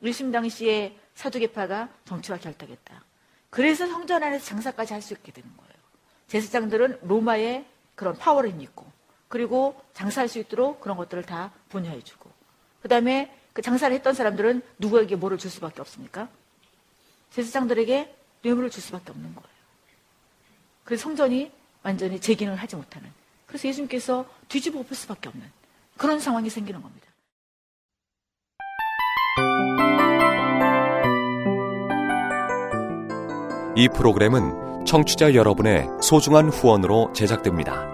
의심 0.00 0.32
당시에 0.32 0.98
사두개파가 1.14 1.90
정치와 2.06 2.38
결탁했다. 2.38 3.04
그래서 3.50 3.86
성전 3.86 4.22
안에서 4.22 4.46
장사까지 4.46 4.94
할 4.94 5.02
수 5.02 5.12
있게 5.12 5.30
되는 5.30 5.48
거예요. 5.56 5.72
제사장들은 6.28 7.00
로마의 7.02 7.66
그런 7.94 8.16
파워를 8.16 8.54
믿고 8.54 8.90
그리고 9.28 9.80
장사할 9.92 10.28
수 10.28 10.38
있도록 10.38 10.80
그런 10.80 10.96
것들을 10.96 11.22
다 11.24 11.52
분야해주고 11.68 12.30
그 12.80 12.88
다음에 12.88 13.38
그 13.52 13.60
장사를 13.62 13.94
했던 13.94 14.14
사람들은 14.14 14.62
누구에게 14.78 15.16
뭐를 15.16 15.38
줄 15.38 15.50
수밖에 15.50 15.82
없습니까? 15.82 16.28
제사장들에게 17.30 18.16
뇌물을 18.42 18.70
줄 18.70 18.82
수밖에 18.82 19.10
없는 19.10 19.34
거예요. 19.34 19.48
그래서 20.84 21.02
성전이 21.02 21.52
완전히 21.82 22.18
재기능을 22.18 22.58
하지 22.58 22.76
못하는 22.76 23.12
그래서 23.46 23.68
예수님께서 23.68 24.26
뒤집어 24.48 24.80
엎을 24.80 24.96
수밖에 24.96 25.28
없는 25.28 25.46
그런 25.96 26.20
상황이 26.20 26.50
생기는 26.50 26.82
겁니다. 26.82 27.06
이 33.76 33.88
프로그램은 33.88 34.84
청취자 34.84 35.34
여러분의 35.34 35.88
소중한 36.00 36.48
후원으로 36.48 37.12
제작됩니다. 37.12 37.93